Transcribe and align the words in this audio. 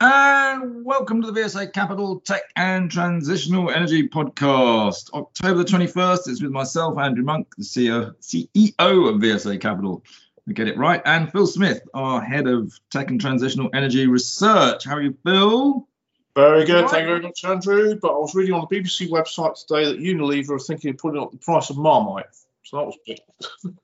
And 0.00 0.84
welcome 0.84 1.22
to 1.22 1.32
the 1.32 1.40
VSA 1.40 1.72
Capital 1.72 2.20
Tech 2.20 2.42
and 2.54 2.88
Transitional 2.88 3.68
Energy 3.68 4.08
Podcast. 4.08 5.12
October 5.12 5.64
the 5.64 5.64
21st, 5.64 6.28
it's 6.28 6.40
with 6.40 6.52
myself, 6.52 6.96
Andrew 6.98 7.24
Monk, 7.24 7.52
the 7.56 7.64
CEO, 7.64 8.14
CEO 8.20 9.08
of 9.08 9.20
VSA 9.20 9.60
Capital. 9.60 10.04
We 10.46 10.54
get 10.54 10.68
it 10.68 10.78
right. 10.78 11.02
And 11.04 11.32
Phil 11.32 11.48
Smith, 11.48 11.82
our 11.94 12.20
head 12.20 12.46
of 12.46 12.78
tech 12.92 13.10
and 13.10 13.20
transitional 13.20 13.70
energy 13.74 14.06
research. 14.06 14.84
How 14.84 14.94
are 14.94 15.02
you, 15.02 15.16
Phil? 15.24 15.88
Very 16.36 16.64
good. 16.64 16.82
Right. 16.82 16.90
Thank 16.90 17.02
you 17.02 17.08
very 17.08 17.20
much, 17.20 17.44
Andrew. 17.44 17.98
But 18.00 18.12
I 18.12 18.18
was 18.18 18.36
reading 18.36 18.54
on 18.54 18.68
the 18.70 18.76
BBC 18.76 19.08
website 19.08 19.66
today 19.66 19.86
that 19.86 19.98
Unilever 19.98 20.50
are 20.50 20.58
thinking 20.60 20.90
of 20.90 20.98
putting 20.98 21.20
up 21.20 21.32
the 21.32 21.38
price 21.38 21.70
of 21.70 21.76
Marmite. 21.76 22.26
So 22.62 22.76
that 22.76 22.86
was 22.86 22.94
a 22.94 22.98
bit, 23.04 23.20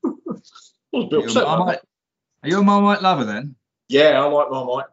was 0.92 1.04
a 1.06 1.08
bit 1.08 1.24
upset. 1.24 1.42
Marmite, 1.42 1.80
are 2.44 2.48
you 2.48 2.60
a 2.60 2.62
Marmite 2.62 3.02
lover 3.02 3.24
then? 3.24 3.56
Yeah, 3.88 4.22
I 4.22 4.26
like 4.26 4.48
Marmite. 4.52 4.86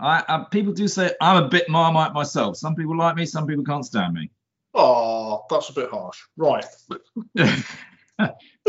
I, 0.00 0.24
I, 0.28 0.46
people 0.50 0.72
do 0.72 0.88
say 0.88 1.12
I'm 1.20 1.42
a 1.42 1.48
bit 1.48 1.68
marmite 1.68 2.12
myself. 2.12 2.56
Some 2.56 2.74
people 2.74 2.96
like 2.96 3.16
me, 3.16 3.26
some 3.26 3.46
people 3.46 3.64
can't 3.64 3.84
stand 3.84 4.14
me. 4.14 4.30
Oh, 4.74 5.44
that's 5.50 5.68
a 5.68 5.72
bit 5.72 5.90
harsh. 5.90 6.18
Right. 6.36 6.64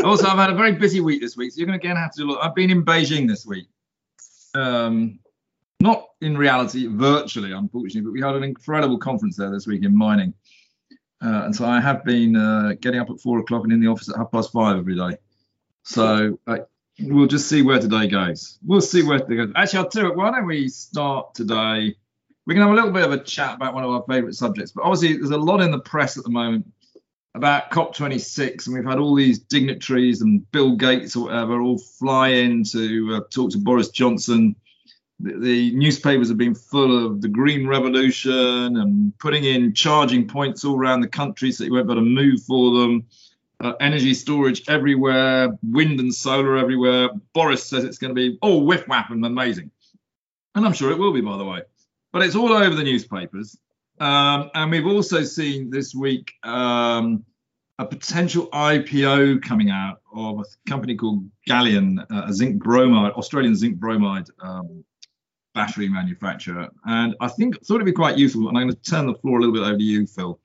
also, 0.04 0.26
I've 0.26 0.38
had 0.38 0.50
a 0.50 0.54
very 0.54 0.72
busy 0.72 1.00
week 1.00 1.20
this 1.20 1.36
week, 1.36 1.52
so 1.52 1.58
you're 1.58 1.66
going 1.66 1.78
to 1.78 1.84
again 1.84 1.96
have 1.96 2.12
to 2.14 2.24
look. 2.24 2.38
I've 2.42 2.54
been 2.54 2.70
in 2.70 2.84
Beijing 2.84 3.28
this 3.28 3.46
week. 3.46 3.66
Um, 4.54 5.18
not 5.80 6.08
in 6.20 6.36
reality, 6.36 6.86
virtually, 6.86 7.52
unfortunately, 7.52 8.02
but 8.02 8.12
we 8.12 8.20
had 8.20 8.36
an 8.36 8.44
incredible 8.44 8.98
conference 8.98 9.36
there 9.36 9.50
this 9.50 9.66
week 9.66 9.84
in 9.84 9.96
mining. 9.96 10.34
Uh, 11.24 11.42
and 11.44 11.54
so 11.54 11.64
I 11.64 11.80
have 11.80 12.04
been 12.04 12.36
uh, 12.36 12.74
getting 12.80 13.00
up 13.00 13.10
at 13.10 13.20
four 13.20 13.38
o'clock 13.38 13.64
and 13.64 13.72
in 13.72 13.80
the 13.80 13.86
office 13.86 14.08
at 14.08 14.16
half 14.16 14.30
past 14.32 14.52
five 14.52 14.76
every 14.76 14.96
day. 14.96 15.16
So 15.84 16.38
uh, 16.46 16.58
we'll 17.00 17.26
just 17.26 17.48
see 17.48 17.62
where 17.62 17.78
today 17.78 18.06
goes. 18.06 18.58
We'll 18.64 18.80
see 18.80 19.02
where 19.02 19.18
today 19.18 19.36
goes. 19.36 19.52
Actually, 19.56 19.78
I'll 19.80 19.88
tell 19.88 20.04
you, 20.04 20.14
why 20.14 20.30
don't 20.30 20.46
we 20.46 20.68
start 20.68 21.34
today? 21.34 21.96
We 22.46 22.54
can 22.54 22.62
have 22.62 22.72
a 22.72 22.74
little 22.74 22.90
bit 22.90 23.04
of 23.04 23.12
a 23.12 23.22
chat 23.22 23.56
about 23.56 23.74
one 23.74 23.84
of 23.84 23.90
our 23.90 24.04
favourite 24.08 24.34
subjects, 24.34 24.72
but 24.72 24.82
obviously 24.82 25.16
there's 25.16 25.30
a 25.30 25.38
lot 25.38 25.60
in 25.60 25.70
the 25.70 25.80
press 25.80 26.16
at 26.18 26.24
the 26.24 26.30
moment 26.30 26.66
about 27.34 27.70
COP26, 27.70 28.66
and 28.66 28.74
we've 28.74 28.84
had 28.84 28.98
all 28.98 29.14
these 29.14 29.38
dignitaries 29.38 30.20
and 30.20 30.50
Bill 30.50 30.76
Gates 30.76 31.16
or 31.16 31.26
whatever 31.26 31.60
all 31.60 31.78
fly 31.78 32.28
in 32.28 32.64
to 32.64 33.14
uh, 33.16 33.20
talk 33.30 33.52
to 33.52 33.58
Boris 33.58 33.88
Johnson. 33.88 34.54
The, 35.20 35.38
the, 35.38 35.72
newspapers 35.72 36.28
have 36.28 36.36
been 36.36 36.54
full 36.54 37.06
of 37.06 37.22
the 37.22 37.28
green 37.28 37.66
revolution 37.66 38.76
and 38.76 39.16
putting 39.18 39.44
in 39.44 39.72
charging 39.72 40.26
points 40.26 40.64
all 40.64 40.76
around 40.76 41.00
the 41.00 41.08
country 41.08 41.52
so 41.52 41.64
you 41.64 41.72
won't 41.72 41.86
be 41.86 41.92
able 41.92 42.02
to 42.02 42.08
move 42.10 42.42
for 42.42 42.80
them 42.80 43.06
uh, 43.62 43.74
energy 43.80 44.12
storage 44.12 44.68
everywhere, 44.68 45.56
wind 45.62 46.00
and 46.00 46.12
solar 46.12 46.56
everywhere. 46.56 47.10
Boris 47.32 47.64
says 47.64 47.84
it's 47.84 47.98
going 47.98 48.10
to 48.10 48.14
be 48.14 48.38
all 48.42 48.66
whiff 48.66 48.86
whack 48.88 49.08
and 49.10 49.24
amazing. 49.24 49.70
And 50.54 50.66
I'm 50.66 50.72
sure 50.72 50.90
it 50.90 50.98
will 50.98 51.12
be, 51.12 51.20
by 51.20 51.38
the 51.38 51.44
way. 51.44 51.62
But 52.12 52.22
it's 52.22 52.34
all 52.34 52.52
over 52.52 52.74
the 52.74 52.82
newspapers. 52.82 53.56
Um, 54.00 54.50
and 54.54 54.70
we've 54.70 54.86
also 54.86 55.22
seen 55.22 55.70
this 55.70 55.94
week 55.94 56.32
um, 56.42 57.24
a 57.78 57.86
potential 57.86 58.48
IPO 58.48 59.42
coming 59.42 59.70
out 59.70 60.00
of 60.12 60.40
a 60.40 60.44
company 60.68 60.96
called 60.96 61.24
Gelion, 61.48 62.00
uh, 62.10 62.26
a 62.26 62.32
zinc 62.32 62.62
bromide, 62.62 63.12
Australian 63.12 63.54
zinc 63.54 63.76
bromide 63.78 64.26
um, 64.40 64.84
battery 65.54 65.88
manufacturer. 65.88 66.68
And 66.84 67.14
I 67.20 67.28
think 67.28 67.64
thought 67.64 67.76
it'd 67.76 67.86
be 67.86 67.92
quite 67.92 68.18
useful. 68.18 68.48
And 68.48 68.58
I'm 68.58 68.64
going 68.64 68.76
to 68.76 68.90
turn 68.90 69.06
the 69.06 69.14
floor 69.14 69.38
a 69.38 69.40
little 69.40 69.54
bit 69.54 69.62
over 69.62 69.78
to 69.78 69.84
you, 69.84 70.06
Phil 70.06 70.38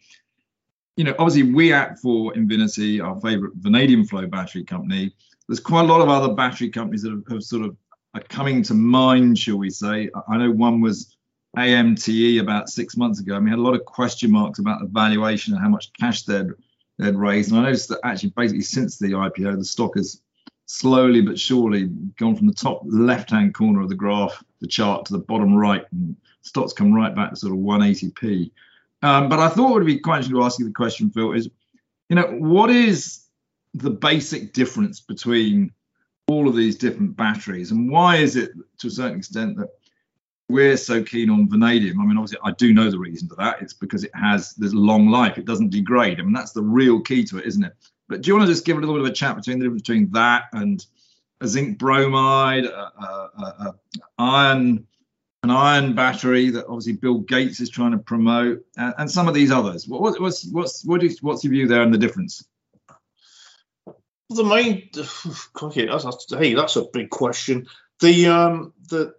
you 0.97 1.03
know, 1.03 1.15
obviously 1.19 1.43
we 1.43 1.71
act 1.71 1.99
for 1.99 2.35
Invinity, 2.35 2.99
our 2.99 3.19
favorite 3.21 3.53
vanadium 3.55 4.03
flow 4.03 4.25
battery 4.25 4.63
company. 4.63 5.15
There's 5.47 5.59
quite 5.59 5.85
a 5.85 5.87
lot 5.87 6.01
of 6.01 6.09
other 6.09 6.33
battery 6.33 6.69
companies 6.69 7.03
that 7.03 7.11
have, 7.11 7.23
have 7.29 7.43
sort 7.43 7.65
of 7.65 7.77
are 8.15 8.21
coming 8.21 8.63
to 8.63 8.73
mind, 8.73 9.37
shall 9.37 9.57
we 9.57 9.69
say. 9.69 10.09
I 10.27 10.37
know 10.37 10.51
one 10.51 10.81
was 10.81 11.15
AMTE 11.55 12.39
about 12.41 12.69
six 12.69 12.97
months 12.97 13.19
ago, 13.19 13.35
and 13.35 13.45
we 13.45 13.51
had 13.51 13.59
a 13.59 13.61
lot 13.61 13.75
of 13.75 13.85
question 13.85 14.31
marks 14.31 14.59
about 14.59 14.81
the 14.81 14.87
valuation 14.87 15.53
and 15.53 15.61
how 15.61 15.69
much 15.69 15.93
cash 15.93 16.23
they'd 16.23 16.49
they'd 16.97 17.15
raised. 17.15 17.51
And 17.51 17.59
I 17.59 17.63
noticed 17.65 17.89
that 17.89 17.99
actually, 18.03 18.33
basically, 18.35 18.63
since 18.63 18.97
the 18.97 19.11
IPO, 19.11 19.57
the 19.57 19.65
stock 19.65 19.95
has 19.95 20.19
slowly 20.65 21.21
but 21.21 21.39
surely 21.39 21.85
gone 22.17 22.35
from 22.35 22.47
the 22.47 22.53
top 22.53 22.81
left-hand 22.85 23.53
corner 23.53 23.81
of 23.81 23.89
the 23.89 23.95
graph, 23.95 24.43
the 24.61 24.67
chart, 24.67 25.05
to 25.05 25.13
the 25.13 25.19
bottom 25.19 25.53
right, 25.53 25.85
and 25.91 26.15
stocks 26.41 26.73
come 26.73 26.91
right 26.91 27.15
back 27.15 27.29
to 27.29 27.35
sort 27.35 27.53
of 27.53 27.59
180p. 27.59 28.51
Um, 29.01 29.29
but 29.29 29.39
I 29.39 29.49
thought 29.49 29.71
it 29.71 29.73
would 29.73 29.85
be 29.85 29.99
quite 29.99 30.17
interesting 30.17 30.37
to 30.37 30.43
ask 30.43 30.59
you 30.59 30.65
the 30.65 30.71
question, 30.71 31.11
Phil, 31.11 31.33
is, 31.33 31.49
you 32.09 32.15
know, 32.15 32.27
what 32.39 32.69
is 32.69 33.23
the 33.73 33.89
basic 33.89 34.53
difference 34.53 34.99
between 34.99 35.71
all 36.27 36.47
of 36.47 36.55
these 36.55 36.75
different 36.75 37.15
batteries 37.15 37.71
and 37.71 37.89
why 37.89 38.17
is 38.17 38.35
it 38.35 38.51
to 38.79 38.87
a 38.87 38.91
certain 38.91 39.17
extent 39.17 39.57
that 39.57 39.69
we're 40.49 40.77
so 40.77 41.03
keen 41.03 41.29
on 41.29 41.49
vanadium? 41.49 41.99
I 42.01 42.05
mean, 42.05 42.17
obviously, 42.17 42.39
I 42.43 42.51
do 42.51 42.73
know 42.73 42.89
the 42.89 42.99
reason 42.99 43.29
for 43.29 43.35
that. 43.35 43.61
It's 43.61 43.73
because 43.73 44.03
it 44.03 44.11
has 44.15 44.53
this 44.55 44.73
long 44.73 45.09
life. 45.09 45.37
It 45.37 45.45
doesn't 45.45 45.69
degrade. 45.69 46.19
I 46.19 46.23
mean, 46.23 46.33
that's 46.33 46.53
the 46.53 46.63
real 46.63 47.01
key 47.01 47.23
to 47.25 47.37
it, 47.37 47.45
isn't 47.45 47.63
it? 47.63 47.73
But 48.09 48.21
do 48.21 48.29
you 48.29 48.35
want 48.35 48.47
to 48.47 48.53
just 48.53 48.65
give 48.65 48.77
a 48.77 48.79
little 48.79 48.95
bit 48.95 49.03
of 49.03 49.09
a 49.09 49.13
chat 49.13 49.35
between 49.35 49.59
the 49.59 49.65
difference 49.65 49.81
between 49.81 50.11
that 50.11 50.45
and 50.53 50.85
a 51.41 51.47
zinc 51.47 51.77
bromide, 51.77 52.65
a, 52.65 52.77
a, 52.77 53.31
a, 53.37 53.75
iron 54.17 54.87
an 55.43 55.51
iron 55.51 55.93
battery 55.93 56.49
that 56.51 56.65
obviously 56.65 56.93
Bill 56.93 57.19
Gates 57.19 57.59
is 57.59 57.69
trying 57.69 57.91
to 57.91 57.97
promote, 57.97 58.65
and, 58.75 58.93
and 58.97 59.11
some 59.11 59.27
of 59.27 59.33
these 59.33 59.51
others. 59.51 59.87
What, 59.87 60.19
what's 60.19 60.45
what's 60.45 60.83
what 60.85 61.03
is, 61.03 61.21
what's 61.21 61.43
your 61.43 61.51
view 61.51 61.67
there 61.67 61.81
and 61.81 61.93
the 61.93 61.97
difference? 61.97 62.45
The 64.29 64.43
main, 64.43 64.89
okay, 65.61 65.85
that's, 65.85 66.03
that's, 66.03 66.33
hey, 66.33 66.53
that's 66.53 66.75
a 66.75 66.85
big 66.91 67.09
question. 67.09 67.67
The 67.99 68.27
um 68.27 68.73
the 68.89 69.15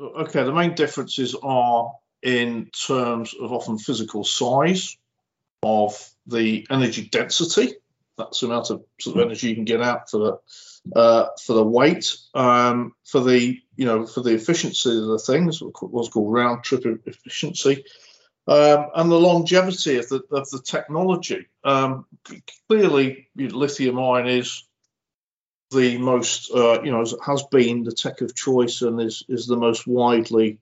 okay, 0.00 0.44
the 0.44 0.52
main 0.52 0.74
differences 0.74 1.34
are 1.42 1.92
in 2.22 2.70
terms 2.70 3.34
of 3.38 3.52
often 3.52 3.78
physical 3.78 4.24
size 4.24 4.96
of 5.62 6.08
the 6.26 6.66
energy 6.70 7.08
density. 7.08 7.74
That's 8.18 8.40
the 8.40 8.46
amount 8.46 8.70
of 8.70 8.84
sort 9.00 9.16
of 9.16 9.22
energy 9.22 9.48
you 9.48 9.54
can 9.54 9.64
get 9.64 9.80
out 9.80 10.10
for 10.10 10.18
the 10.18 10.98
uh, 10.98 11.28
for 11.44 11.54
the 11.54 11.64
weight, 11.64 12.14
um, 12.34 12.94
for 13.04 13.20
the 13.20 13.58
you 13.76 13.86
know 13.86 14.06
for 14.06 14.20
the 14.20 14.34
efficiency 14.34 14.90
of 14.90 15.06
the 15.06 15.18
things, 15.18 15.60
what's 15.62 16.08
called 16.08 16.32
round 16.32 16.64
trip 16.64 16.84
efficiency, 17.06 17.84
um, 18.46 18.86
and 18.94 19.10
the 19.10 19.18
longevity 19.18 19.98
of 19.98 20.08
the 20.08 20.22
of 20.30 20.50
the 20.50 20.60
technology. 20.64 21.46
Um, 21.64 22.06
clearly, 22.68 23.28
lithium 23.36 23.98
ion 23.98 24.28
is 24.28 24.64
the 25.70 25.98
most 25.98 26.50
uh, 26.52 26.82
you 26.82 26.90
know 26.90 27.04
has 27.24 27.44
been 27.50 27.84
the 27.84 27.92
tech 27.92 28.20
of 28.20 28.34
choice 28.34 28.82
and 28.82 29.00
is 29.00 29.24
is 29.28 29.46
the 29.46 29.56
most 29.56 29.86
widely 29.86 30.58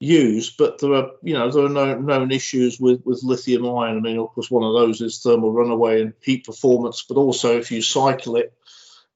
used. 0.00 0.56
But 0.56 0.78
there 0.78 0.94
are 0.94 1.10
you 1.22 1.34
know 1.34 1.50
there 1.52 1.66
are 1.66 1.68
no, 1.68 1.94
known 1.98 2.32
issues 2.32 2.80
with 2.80 3.02
with 3.04 3.22
lithium 3.22 3.66
ion. 3.66 3.98
I 3.98 4.00
mean, 4.00 4.18
of 4.18 4.30
course, 4.30 4.50
one 4.50 4.64
of 4.64 4.74
those 4.74 5.00
is 5.00 5.20
thermal 5.20 5.52
runaway 5.52 6.00
and 6.00 6.14
heat 6.20 6.44
performance, 6.44 7.04
but 7.08 7.16
also 7.16 7.58
if 7.58 7.70
you 7.70 7.82
cycle 7.82 8.36
it 8.36 8.52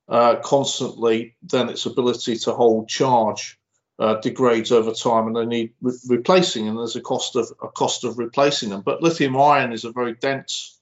uh, 0.09 0.37
constantly, 0.37 1.37
then 1.43 1.71
its 1.71 1.87
ability 1.87 2.37
to 2.37 2.53
hold 2.53 2.89
charge 2.89 3.59
uh, 3.99 4.15
degrades 4.17 4.71
over 4.71 4.93
time, 4.93 5.27
and 5.27 5.37
they 5.37 5.47
need 5.47 5.73
re- 5.81 5.99
replacing. 6.09 6.69
And 6.69 6.79
there's 6.79 6.97
a 6.97 7.01
cost 7.01 7.35
of 7.35 7.51
a 7.63 7.69
cost 7.69 8.05
of 8.05 8.19
replacing 8.19 8.71
them. 8.71 8.83
But 8.83 9.03
lithium 9.03 9.37
ion 9.37 9.73
is 9.73 9.85
a 9.85 9.93
very 9.93 10.15
dense 10.15 10.79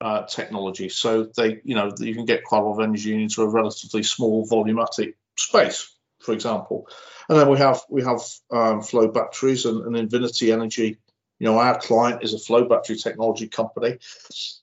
uh, 0.00 0.22
technology, 0.26 0.88
so 0.88 1.24
they 1.24 1.60
you 1.62 1.74
know 1.74 1.92
you 1.98 2.14
can 2.14 2.24
get 2.24 2.44
quite 2.44 2.60
a 2.60 2.62
lot 2.62 2.74
of 2.74 2.80
energy 2.80 3.22
into 3.22 3.42
a 3.42 3.48
relatively 3.48 4.02
small 4.02 4.46
volumetric 4.46 5.14
space, 5.36 5.95
for 6.26 6.32
example. 6.32 6.88
And 7.28 7.38
then 7.38 7.48
we 7.48 7.58
have 7.58 7.80
we 7.88 8.02
have 8.02 8.20
um, 8.50 8.82
flow 8.82 9.08
batteries 9.08 9.64
and, 9.64 9.86
and 9.86 9.96
Invinity 9.96 10.52
Energy 10.52 10.98
you 11.38 11.46
know, 11.46 11.58
our 11.58 11.78
client 11.78 12.22
is 12.22 12.32
a 12.32 12.38
flow 12.38 12.64
battery 12.64 12.96
technology 12.96 13.46
company, 13.46 13.98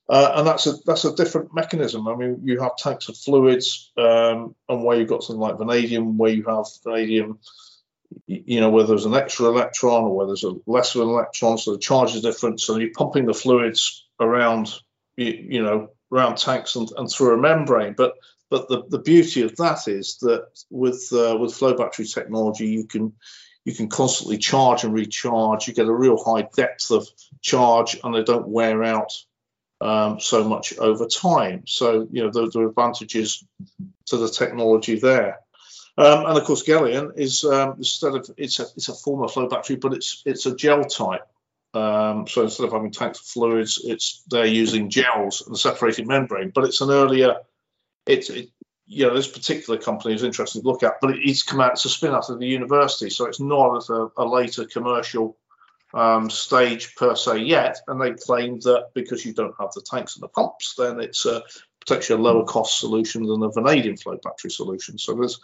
uh, 0.10 0.34
and 0.36 0.48
that's 0.48 0.66
a 0.66 0.74
that's 0.86 1.06
a 1.06 1.16
different 1.16 1.54
mechanism. 1.54 2.08
I 2.08 2.16
mean, 2.16 2.42
you 2.44 2.60
have 2.62 2.78
tanks 2.78 3.10
of 3.10 3.18
fluids, 3.18 3.92
um, 3.98 4.56
and 4.68 4.84
where 4.84 4.98
you've 4.98 5.10
got 5.10 5.24
something 5.24 5.40
like 5.40 5.60
vanadium, 5.60 6.18
where 6.18 6.32
you 6.32 6.44
have 6.46 6.66
vanadium, 6.84 7.40
you 8.26 8.60
know, 8.60 8.72
where 8.72 8.86
there's 8.86 9.06
an 9.06 9.14
extra 9.14 9.48
electron 9.48 10.04
or 10.04 10.16
where 10.16 10.26
there's 10.26 10.44
a 10.44 10.54
less 10.66 10.96
of 10.96 11.02
an 11.02 11.10
electron, 11.10 11.60
so 11.60 11.74
the 11.74 11.80
charge 11.80 12.16
is 12.16 12.22
different. 12.22 12.60
So 12.60 12.78
you're 12.78 12.90
pumping 12.90 13.28
the 13.28 13.36
fluids 13.36 14.08
around, 14.20 14.74
you, 15.16 15.28
you 15.28 15.64
know, 15.64 15.90
around 16.12 16.38
tanks 16.38 16.76
and, 16.76 16.90
and 16.98 17.10
through 17.10 17.36
a 17.36 17.38
membrane. 17.38 17.94
But 17.96 18.14
but 18.54 18.70
the, 18.70 18.84
the 18.88 19.00
beauty 19.00 19.42
of 19.42 19.56
that 19.56 19.88
is 19.88 20.18
that 20.18 20.46
with 20.70 21.12
uh, 21.12 21.36
with 21.40 21.56
flow 21.56 21.74
battery 21.74 22.06
technology, 22.06 22.68
you 22.68 22.86
can 22.86 23.14
you 23.66 23.74
can 23.74 23.90
constantly 23.90 24.38
charge 24.38 24.84
and 24.84 24.94
recharge. 24.94 25.68
You 25.68 25.74
get 25.74 25.88
a 25.88 25.92
real 25.92 26.24
high 26.24 26.48
depth 26.56 26.92
of 26.92 27.08
charge, 27.42 28.00
and 28.04 28.14
they 28.14 28.24
don't 28.24 28.48
wear 28.48 28.84
out 28.84 29.12
um, 29.82 30.20
so 30.20 30.44
much 30.44 30.78
over 30.78 31.08
time. 31.08 31.64
So 31.66 32.08
you 32.12 32.22
know 32.22 32.30
there, 32.30 32.48
there, 32.48 32.62
are 32.62 32.70
advantages 32.70 33.44
to 34.06 34.18
the 34.18 34.30
technology 34.30 35.00
there. 35.00 35.40
Um, 35.98 36.28
and 36.28 36.38
of 36.38 36.44
course, 36.44 36.64
Gelion 36.64 37.18
is 37.18 37.44
um, 37.46 37.78
instead 37.80 38.14
of 38.14 38.30
it's 38.38 38.60
a 38.60 38.68
it's 38.76 38.90
a 38.90 38.94
form 38.94 39.24
of 39.24 39.34
flow 39.34 39.48
battery, 39.48 39.78
but 39.78 39.94
it's 39.94 40.22
it's 40.28 40.46
a 40.46 40.56
gel 40.56 40.84
type. 40.84 41.28
Um, 41.74 42.28
so 42.28 42.44
instead 42.44 42.68
of 42.68 42.72
having 42.72 42.92
tanks 42.92 43.20
of 43.20 43.26
fluids, 43.26 43.82
it's 43.84 44.22
they're 44.30 44.46
using 44.46 44.92
gels 44.92 45.42
and 45.42 45.56
a 45.56 45.58
separated 45.58 46.06
membrane. 46.06 46.52
But 46.54 46.66
it's 46.66 46.82
an 46.82 46.92
earlier, 46.92 47.38
it's 48.06 48.30
it, 48.30 48.50
you 48.86 49.08
know, 49.08 49.16
this 49.16 49.28
particular 49.28 49.80
company 49.80 50.14
is 50.14 50.24
interesting 50.24 50.62
to 50.62 50.68
look 50.68 50.84
at, 50.84 50.96
but 51.02 51.16
it's 51.18 51.44
come 51.44 51.62
out, 51.62 51.74
it's 51.74 51.86
a 51.86 51.90
spin 51.90 52.12
out 52.12 52.30
of 52.30 52.40
the 52.40 52.48
university, 52.48 53.10
so 53.10 53.26
it's 53.26 53.40
not 53.40 53.78
at 53.78 53.90
a, 53.90 54.08
a 54.18 54.26
later 54.26 54.66
commercial 54.66 55.38
um, 55.94 56.30
stage 56.30 56.96
per 56.96 57.16
se 57.16 57.40
yet. 57.40 57.80
And 57.88 58.02
they 58.02 58.14
claim 58.14 58.60
that 58.62 58.90
because 58.94 59.26
you 59.26 59.34
don't 59.34 59.56
have 59.60 59.72
the 59.74 59.82
tanks 59.82 60.16
and 60.16 60.24
the 60.24 60.28
pumps, 60.28 60.76
then 60.78 61.00
it's 61.00 61.26
a 61.26 61.44
potentially 61.80 62.20
a 62.20 62.22
lower 62.22 62.46
cost 62.46 62.80
solution 62.80 63.24
than 63.24 63.44
a 63.44 63.50
vanadium 63.50 63.98
flow 63.98 64.20
battery 64.22 64.52
solution. 64.52 64.98
So 64.98 65.14
there's 65.16 65.40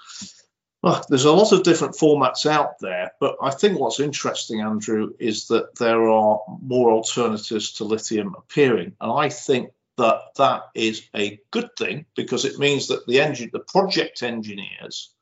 well, 0.82 1.04
there's 1.10 1.26
a 1.26 1.34
lot 1.34 1.52
of 1.52 1.64
different 1.64 1.96
formats 1.96 2.46
out 2.46 2.80
there, 2.80 3.12
but 3.20 3.36
I 3.42 3.52
think 3.52 3.78
what's 3.78 4.00
interesting, 4.00 4.62
Andrew, 4.62 5.12
is 5.20 5.48
that 5.48 5.76
there 5.78 6.08
are 6.08 6.40
more 6.62 6.92
alternatives 6.92 7.74
to 7.74 7.84
lithium 7.84 8.34
appearing, 8.38 8.94
and 9.02 9.12
I 9.12 9.28
think 9.28 9.72
that 10.00 10.22
that 10.38 10.64
is 10.74 11.08
a 11.16 11.40
good 11.52 11.70
thing 11.78 12.06
because 12.16 12.46
it 12.46 12.60
means 12.60 12.88
that 12.88 13.06
the 13.08 13.22
engine, 13.22 13.50
the 13.54 13.60
project 13.60 14.24
engineers, 14.24 15.14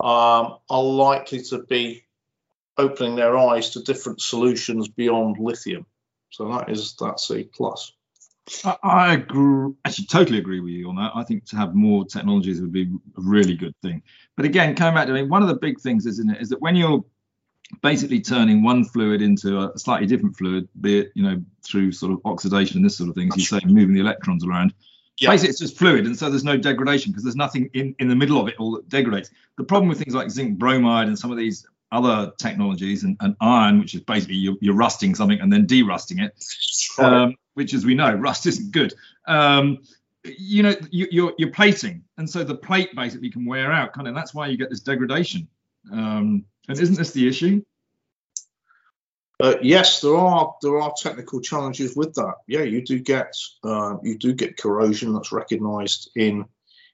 um, 0.00 0.58
are 0.68 0.82
likely 0.82 1.42
to 1.42 1.62
be 1.62 2.04
opening 2.76 3.16
their 3.16 3.36
eyes 3.38 3.70
to 3.70 3.82
different 3.82 4.20
solutions 4.20 4.88
beyond 4.88 5.36
lithium. 5.38 5.86
So 6.30 6.48
that 6.48 6.70
is 6.70 6.94
that's 6.98 7.30
a 7.30 7.44
plus. 7.44 7.92
I, 8.82 9.14
agree, 9.14 9.72
actually 9.84 10.06
totally 10.06 10.38
agree 10.38 10.60
with 10.60 10.72
you 10.72 10.88
on 10.88 10.96
that. 10.96 11.12
I 11.14 11.22
think 11.22 11.44
to 11.46 11.56
have 11.56 11.74
more 11.74 12.04
technologies 12.04 12.60
would 12.60 12.72
be 12.72 12.82
a 12.82 13.20
really 13.20 13.54
good 13.54 13.74
thing. 13.82 14.02
But 14.36 14.46
again, 14.46 14.74
coming 14.74 14.94
back 14.94 15.06
to 15.06 15.12
I 15.12 15.20
mean, 15.20 15.28
one 15.28 15.42
of 15.42 15.48
the 15.48 15.54
big 15.54 15.80
things, 15.80 16.06
isn't 16.06 16.28
it, 16.28 16.40
is 16.40 16.48
that 16.48 16.60
when 16.60 16.74
you're 16.74 17.04
basically 17.80 18.20
turning 18.20 18.62
one 18.62 18.84
fluid 18.84 19.22
into 19.22 19.60
a 19.60 19.78
slightly 19.78 20.06
different 20.06 20.36
fluid, 20.36 20.68
be 20.80 21.00
it 21.00 21.12
you 21.14 21.22
know 21.22 21.42
through 21.64 21.92
sort 21.92 22.12
of 22.12 22.20
oxidation 22.24 22.78
and 22.78 22.84
this 22.84 22.96
sort 22.96 23.08
of 23.08 23.14
thing, 23.14 23.28
as 23.28 23.36
you 23.36 23.44
say, 23.44 23.64
moving 23.64 23.94
the 23.94 24.00
electrons 24.00 24.44
around. 24.44 24.74
Yeah. 25.18 25.30
Basically, 25.30 25.50
it's 25.50 25.60
just 25.60 25.78
fluid, 25.78 26.06
and 26.06 26.16
so 26.16 26.30
there's 26.30 26.44
no 26.44 26.56
degradation 26.56 27.12
because 27.12 27.22
there's 27.22 27.36
nothing 27.36 27.70
in, 27.74 27.94
in 27.98 28.08
the 28.08 28.16
middle 28.16 28.40
of 28.40 28.48
it 28.48 28.56
all 28.58 28.72
that 28.72 28.88
degrades. 28.88 29.30
The 29.56 29.64
problem 29.64 29.88
with 29.88 29.98
things 29.98 30.14
like 30.14 30.30
zinc 30.30 30.58
bromide 30.58 31.06
and 31.06 31.18
some 31.18 31.30
of 31.30 31.36
these 31.36 31.66
other 31.92 32.32
technologies 32.38 33.04
and, 33.04 33.16
and 33.20 33.36
iron, 33.40 33.78
which 33.78 33.94
is 33.94 34.00
basically 34.00 34.36
you're, 34.36 34.56
you're, 34.60 34.74
rusting 34.74 35.14
something 35.14 35.38
and 35.40 35.52
then 35.52 35.66
derusting 35.66 36.24
it, 36.24 36.34
um, 36.98 37.36
which, 37.52 37.74
as 37.74 37.84
we 37.84 37.94
know, 37.94 38.12
rust 38.14 38.46
isn't 38.46 38.72
good. 38.72 38.94
Um, 39.26 39.82
you 40.24 40.62
know, 40.62 40.74
you, 40.90 41.04
are 41.04 41.08
you're, 41.10 41.34
you're 41.38 41.50
plating, 41.50 42.02
and 42.16 42.28
so 42.28 42.42
the 42.42 42.54
plate 42.54 42.94
basically 42.96 43.30
can 43.30 43.44
wear 43.44 43.70
out, 43.70 43.92
kind 43.92 44.08
of. 44.08 44.14
That's 44.14 44.32
why 44.32 44.46
you 44.46 44.56
get 44.56 44.70
this 44.70 44.80
degradation. 44.80 45.46
Um, 45.90 46.44
and 46.68 46.78
isn't 46.78 46.96
this 46.96 47.12
the 47.12 47.28
issue? 47.28 47.62
Uh, 49.40 49.56
yes, 49.60 50.00
there 50.00 50.14
are 50.14 50.54
there 50.62 50.78
are 50.78 50.92
technical 50.96 51.40
challenges 51.40 51.96
with 51.96 52.14
that. 52.14 52.34
Yeah, 52.46 52.62
you 52.62 52.82
do 52.82 53.00
get 53.00 53.34
uh, 53.64 53.96
you 54.02 54.16
do 54.16 54.34
get 54.34 54.56
corrosion 54.56 55.12
that's 55.14 55.32
recognised 55.32 56.10
in 56.14 56.44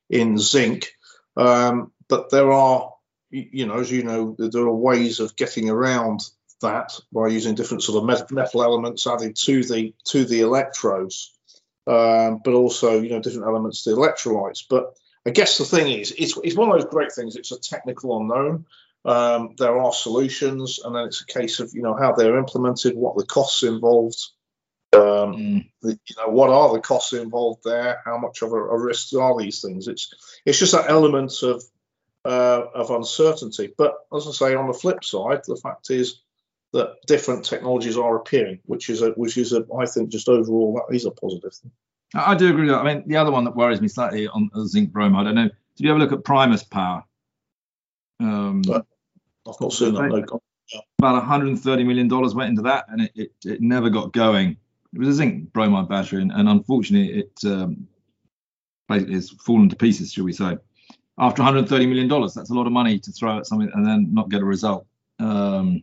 in 0.08 0.38
zinc, 0.38 0.94
um, 1.36 1.92
but 2.08 2.30
there 2.30 2.50
are 2.50 2.92
you 3.30 3.66
know, 3.66 3.78
as 3.78 3.90
you 3.90 4.02
know, 4.02 4.34
there 4.38 4.62
are 4.62 4.74
ways 4.74 5.20
of 5.20 5.36
getting 5.36 5.68
around 5.68 6.20
that 6.62 6.98
by 7.12 7.28
using 7.28 7.54
different 7.54 7.82
sort 7.82 7.98
of 7.98 8.30
metal 8.32 8.62
elements 8.62 9.06
added 9.06 9.36
to 9.36 9.62
the 9.64 9.94
to 10.04 10.24
the 10.24 10.40
electrodes, 10.40 11.38
um, 11.86 12.40
but 12.42 12.54
also 12.54 13.00
you 13.00 13.10
know 13.10 13.20
different 13.20 13.46
elements 13.46 13.84
to 13.84 13.90
the 13.90 13.96
electrolytes. 13.96 14.64
But 14.68 14.96
I 15.28 15.30
guess 15.30 15.58
the 15.58 15.64
thing 15.66 15.92
is, 16.00 16.14
it's 16.16 16.38
it's 16.42 16.56
one 16.56 16.70
of 16.70 16.80
those 16.80 16.90
great 16.90 17.12
things. 17.12 17.36
It's 17.36 17.52
a 17.52 17.60
technical 17.60 18.16
unknown. 18.18 18.64
Um, 19.04 19.56
there 19.58 19.78
are 19.78 19.92
solutions, 19.92 20.78
and 20.82 20.96
then 20.96 21.04
it's 21.04 21.20
a 21.20 21.26
case 21.26 21.60
of 21.60 21.74
you 21.74 21.82
know 21.82 21.94
how 21.94 22.12
they're 22.12 22.38
implemented, 22.38 22.96
what 22.96 23.14
the 23.14 23.26
costs 23.26 23.62
involved, 23.62 24.18
um, 24.94 25.00
mm. 25.02 25.70
the, 25.82 25.90
you 25.90 26.16
know 26.16 26.28
what 26.30 26.48
are 26.48 26.72
the 26.72 26.80
costs 26.80 27.12
involved 27.12 27.60
there, 27.62 28.00
how 28.06 28.16
much 28.16 28.40
of 28.40 28.52
a, 28.52 28.56
a 28.56 28.80
risk 28.80 29.14
are 29.14 29.38
these 29.38 29.60
things? 29.60 29.86
It's 29.86 30.14
it's 30.46 30.58
just 30.58 30.72
that 30.72 30.88
element 30.88 31.34
of 31.42 31.62
uh, 32.24 32.62
of 32.74 32.90
uncertainty. 32.90 33.74
But 33.76 33.96
as 34.16 34.26
I 34.26 34.30
say, 34.30 34.54
on 34.54 34.66
the 34.66 34.72
flip 34.72 35.04
side, 35.04 35.42
the 35.46 35.60
fact 35.62 35.90
is 35.90 36.22
that 36.72 36.96
different 37.06 37.44
technologies 37.44 37.98
are 37.98 38.16
appearing, 38.16 38.60
which 38.64 38.88
is 38.88 39.02
a 39.02 39.10
which 39.10 39.36
is 39.36 39.52
a 39.52 39.66
I 39.78 39.84
think 39.84 40.08
just 40.08 40.30
overall 40.30 40.82
that 40.88 40.96
is 40.96 41.04
a 41.04 41.10
positive 41.10 41.52
thing. 41.52 41.72
I 42.14 42.34
do 42.34 42.48
agree 42.48 42.62
with 42.62 42.70
that. 42.70 42.80
I 42.80 42.94
mean, 42.94 43.04
the 43.06 43.16
other 43.16 43.30
one 43.30 43.44
that 43.44 43.56
worries 43.56 43.80
me 43.80 43.88
slightly 43.88 44.28
on 44.28 44.50
zinc 44.66 44.92
bromide, 44.92 45.22
I 45.22 45.24
don't 45.24 45.34
know. 45.34 45.50
Did 45.76 45.84
you 45.84 45.90
ever 45.90 45.98
look 45.98 46.12
at 46.12 46.24
Primus 46.24 46.62
Power? 46.62 47.04
Um, 48.20 48.62
I've 48.72 49.60
not 49.60 49.72
seen 49.72 49.94
that. 49.94 50.08
No. 50.08 50.40
About 50.98 51.14
130 51.14 51.84
million 51.84 52.08
dollars 52.08 52.34
went 52.34 52.50
into 52.50 52.62
that, 52.62 52.86
and 52.88 53.02
it, 53.02 53.12
it, 53.14 53.32
it, 53.44 53.60
never 53.62 53.88
got 53.88 54.12
going. 54.12 54.56
It 54.92 54.98
was 54.98 55.08
a 55.08 55.12
zinc 55.14 55.52
bromide 55.52 55.88
battery, 55.88 56.20
and, 56.20 56.32
and 56.32 56.48
unfortunately, 56.48 57.20
it 57.20 57.32
um, 57.44 57.86
basically 58.86 59.14
has 59.14 59.30
fallen 59.30 59.68
to 59.70 59.76
pieces, 59.76 60.12
shall 60.12 60.24
we 60.24 60.32
say? 60.32 60.58
after 61.18 61.42
130 61.42 61.86
million 61.86 62.08
dollars. 62.08 62.34
That's 62.34 62.50
a 62.50 62.54
lot 62.54 62.66
of 62.66 62.72
money 62.72 62.98
to 62.98 63.12
throw 63.12 63.38
at 63.38 63.46
something 63.46 63.70
and 63.74 63.86
then 63.86 64.12
not 64.12 64.28
get 64.28 64.40
a 64.40 64.44
result. 64.44 64.86
Um, 65.18 65.82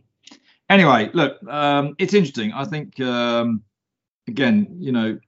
anyway, 0.68 1.10
look, 1.12 1.42
um, 1.48 1.94
it's 1.98 2.14
interesting. 2.14 2.52
I 2.52 2.64
think 2.64 2.98
um, 3.00 3.62
again, 4.28 4.76
you 4.78 4.92
know, 4.92 5.18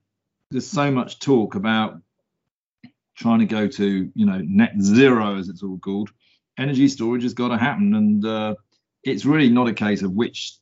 there's 0.50 0.66
so 0.66 0.90
much 0.90 1.18
talk 1.18 1.54
about 1.54 2.00
trying 3.16 3.40
to 3.40 3.46
go 3.46 3.66
to 3.66 4.10
you 4.14 4.26
know 4.26 4.40
net 4.44 4.72
zero 4.80 5.38
as 5.38 5.48
it's 5.48 5.62
all 5.62 5.78
called. 5.78 6.10
Energy 6.58 6.88
storage 6.88 7.22
has 7.22 7.34
got 7.34 7.48
to 7.48 7.58
happen, 7.58 7.94
and 7.94 8.24
uh, 8.24 8.54
it's 9.04 9.24
really 9.24 9.50
not 9.50 9.68
a 9.68 9.74
case 9.74 10.02
of 10.02 10.12
which 10.12 10.54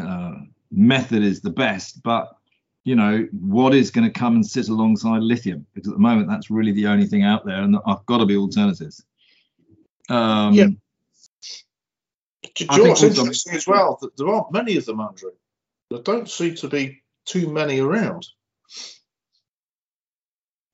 uh, 0.00 0.34
method 0.70 1.22
is 1.22 1.40
the 1.40 1.50
best, 1.50 2.02
but 2.02 2.36
you 2.84 2.94
know, 2.94 3.26
what 3.32 3.74
is 3.74 3.90
going 3.90 4.06
to 4.06 4.18
come 4.18 4.34
and 4.34 4.46
sit 4.46 4.68
alongside 4.68 5.22
lithium? 5.22 5.66
Because 5.74 5.88
at 5.88 5.94
the 5.94 6.00
moment, 6.00 6.28
that's 6.28 6.50
really 6.50 6.72
the 6.72 6.86
only 6.86 7.06
thing 7.06 7.22
out 7.22 7.46
there, 7.46 7.62
and 7.62 7.76
I've 7.86 8.04
got 8.06 8.18
to 8.18 8.26
be 8.26 8.36
alternatives. 8.36 9.04
Um, 10.10 10.52
yeah. 10.52 10.66
What's 12.68 13.02
interesting 13.02 13.54
as 13.54 13.66
well 13.66 13.98
that 14.02 14.16
there 14.16 14.28
aren't 14.28 14.52
many 14.52 14.76
of 14.76 14.84
them, 14.84 15.00
Andrew. 15.00 15.30
There 15.90 16.02
don't 16.02 16.28
seem 16.28 16.54
to 16.56 16.68
be 16.68 17.02
too 17.24 17.50
many 17.50 17.80
around. 17.80 18.26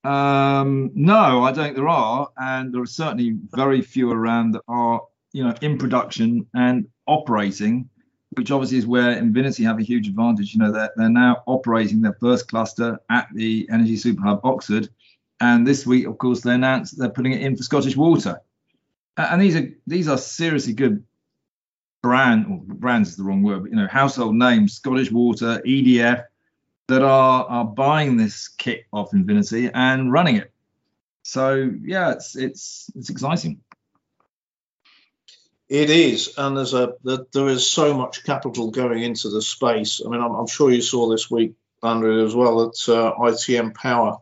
Um, 0.03 0.91
no, 0.95 1.43
I 1.43 1.53
don't 1.53 1.65
think 1.65 1.77
there 1.77 1.89
are, 1.89 2.29
and 2.39 2.73
there 2.73 2.83
are 2.83 2.87
certainly 2.87 3.37
very 3.51 3.83
few 3.83 4.11
around 4.11 4.53
that 4.53 4.63
are, 4.67 5.03
you 5.33 5.45
know, 5.45 5.55
in 5.61 5.77
production 5.77 6.47
and 6.55 6.89
operating 7.07 7.89
which 8.37 8.51
obviously 8.51 8.79
is 8.79 8.87
where 8.87 9.13
Invinity 9.13 9.65
have 9.65 9.79
a 9.79 9.83
huge 9.83 10.09
advantage. 10.09 10.55
You 10.55 10.61
know, 10.61 10.73
they're, 10.73 10.93
they're 10.97 11.09
now 11.09 11.43
operating 11.47 12.01
their 12.01 12.17
first 12.21 12.49
cluster 12.49 13.01
at 13.11 13.29
the 13.35 13.69
Energy 13.73 13.97
Super 13.97 14.23
Hub 14.23 14.41
Oxford. 14.45 14.89
And 15.41 15.67
this 15.67 15.87
week, 15.87 16.07
of 16.07 16.19
course, 16.19 16.41
they 16.41 16.55
announced 16.55 16.99
they're 16.99 17.09
putting 17.09 17.33
it 17.33 17.43
in 17.43 17.57
for 17.57 17.63
Scottish 17.63 17.97
Water. 17.97 18.41
And 19.17 19.41
these 19.41 19.57
are 19.57 19.69
these 19.87 20.09
are 20.09 20.17
seriously 20.17 20.73
good 20.73 21.05
brand 22.03 22.47
or 22.47 22.75
brands 22.75 23.11
is 23.11 23.17
the 23.17 23.25
wrong 23.25 23.43
word, 23.43 23.63
but 23.63 23.71
you 23.71 23.77
know, 23.77 23.89
household 23.89 24.37
names, 24.37 24.75
Scottish 24.75 25.11
Water, 25.11 25.61
EDF, 25.67 26.25
that 26.91 27.03
are 27.03 27.45
are 27.45 27.65
buying 27.65 28.17
this 28.17 28.49
kit 28.49 28.85
off 28.93 29.15
Invinity 29.15 29.71
and 29.73 30.13
running 30.13 30.37
it. 30.37 30.53
So 31.23 31.71
yeah, 31.83 32.13
it's 32.13 32.37
it's 32.37 32.91
it's 32.95 33.11
exciting. 33.11 33.61
It 35.69 35.89
is, 35.89 36.35
and 36.37 36.57
there's 36.57 36.75
a 36.75 36.95
there 37.05 37.49
is 37.49 37.69
so 37.69 37.95
much 37.95 38.25
capital 38.25 38.71
going 38.71 39.03
into 39.03 39.31
the 39.31 39.41
space. 39.41 40.01
I 40.05 40.09
mean, 40.09 40.21
I'm, 40.21 40.35
I'm 40.35 40.49
sure 40.49 40.73
you 40.73 40.83
saw 40.83 41.09
this 41.09 41.31
week, 41.31 41.55
Andrew, 41.83 42.25
as 42.27 42.35
well 42.35 42.59
that 42.67 42.89
uh, 42.89 43.15
ITM 43.15 43.75
Power 43.75 44.19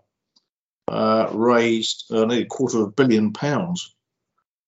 uh, 0.89 1.31
raised 1.33 2.05
uh, 2.11 2.27
nearly 2.27 2.43
a 2.43 2.47
quarter 2.47 2.79
of 2.79 2.89
a 2.89 2.91
billion 2.91 3.33
pounds. 3.33 3.95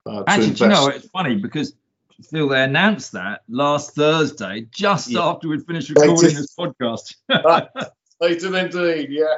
Uh, 0.07 0.25
Actually, 0.27 0.55
you 0.55 0.69
know, 0.69 0.89
it's 0.89 1.09
funny 1.09 1.37
because 1.37 1.75
Phil, 2.23 2.49
they 2.49 2.63
announced 2.63 3.13
that 3.13 3.43
last 3.49 3.95
Thursday, 3.95 4.67
just 4.71 5.11
yeah. 5.11 5.21
after 5.21 5.49
we'd 5.49 5.67
finished 5.67 5.91
recording 5.91 6.35
this 6.35 6.55
podcast. 6.57 7.17
they 8.21 8.37
did 8.37 8.55
indeed, 8.55 9.11
yeah. 9.11 9.35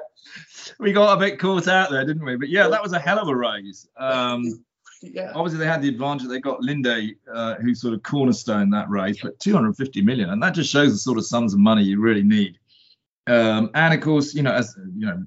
We 0.78 0.92
got 0.92 1.16
a 1.16 1.20
bit 1.20 1.38
caught 1.38 1.68
out 1.68 1.90
there, 1.90 2.04
didn't 2.04 2.24
we? 2.24 2.36
But 2.36 2.48
yeah, 2.48 2.68
that 2.68 2.82
was 2.82 2.92
a 2.92 2.98
hell 2.98 3.18
of 3.18 3.28
a 3.28 3.36
raise. 3.36 3.88
Um, 3.96 4.64
yeah. 5.02 5.32
Obviously, 5.34 5.58
they 5.58 5.66
had 5.66 5.82
the 5.82 5.88
advantage 5.88 6.28
they 6.28 6.40
got 6.40 6.60
Linde, 6.60 7.16
uh, 7.32 7.56
who 7.56 7.74
sort 7.74 7.94
of 7.94 8.02
cornerstone 8.02 8.70
that 8.70 8.88
race, 8.88 9.18
but 9.22 9.38
250 9.40 10.02
million, 10.02 10.30
and 10.30 10.42
that 10.42 10.54
just 10.54 10.70
shows 10.70 10.92
the 10.92 10.98
sort 10.98 11.18
of 11.18 11.26
sums 11.26 11.54
of 11.54 11.60
money 11.60 11.82
you 11.82 12.00
really 12.00 12.22
need. 12.22 12.58
Um, 13.26 13.70
and 13.74 13.94
of 13.94 14.00
course, 14.00 14.34
you 14.34 14.42
know, 14.42 14.52
as 14.52 14.76
you 14.96 15.06
know, 15.06 15.24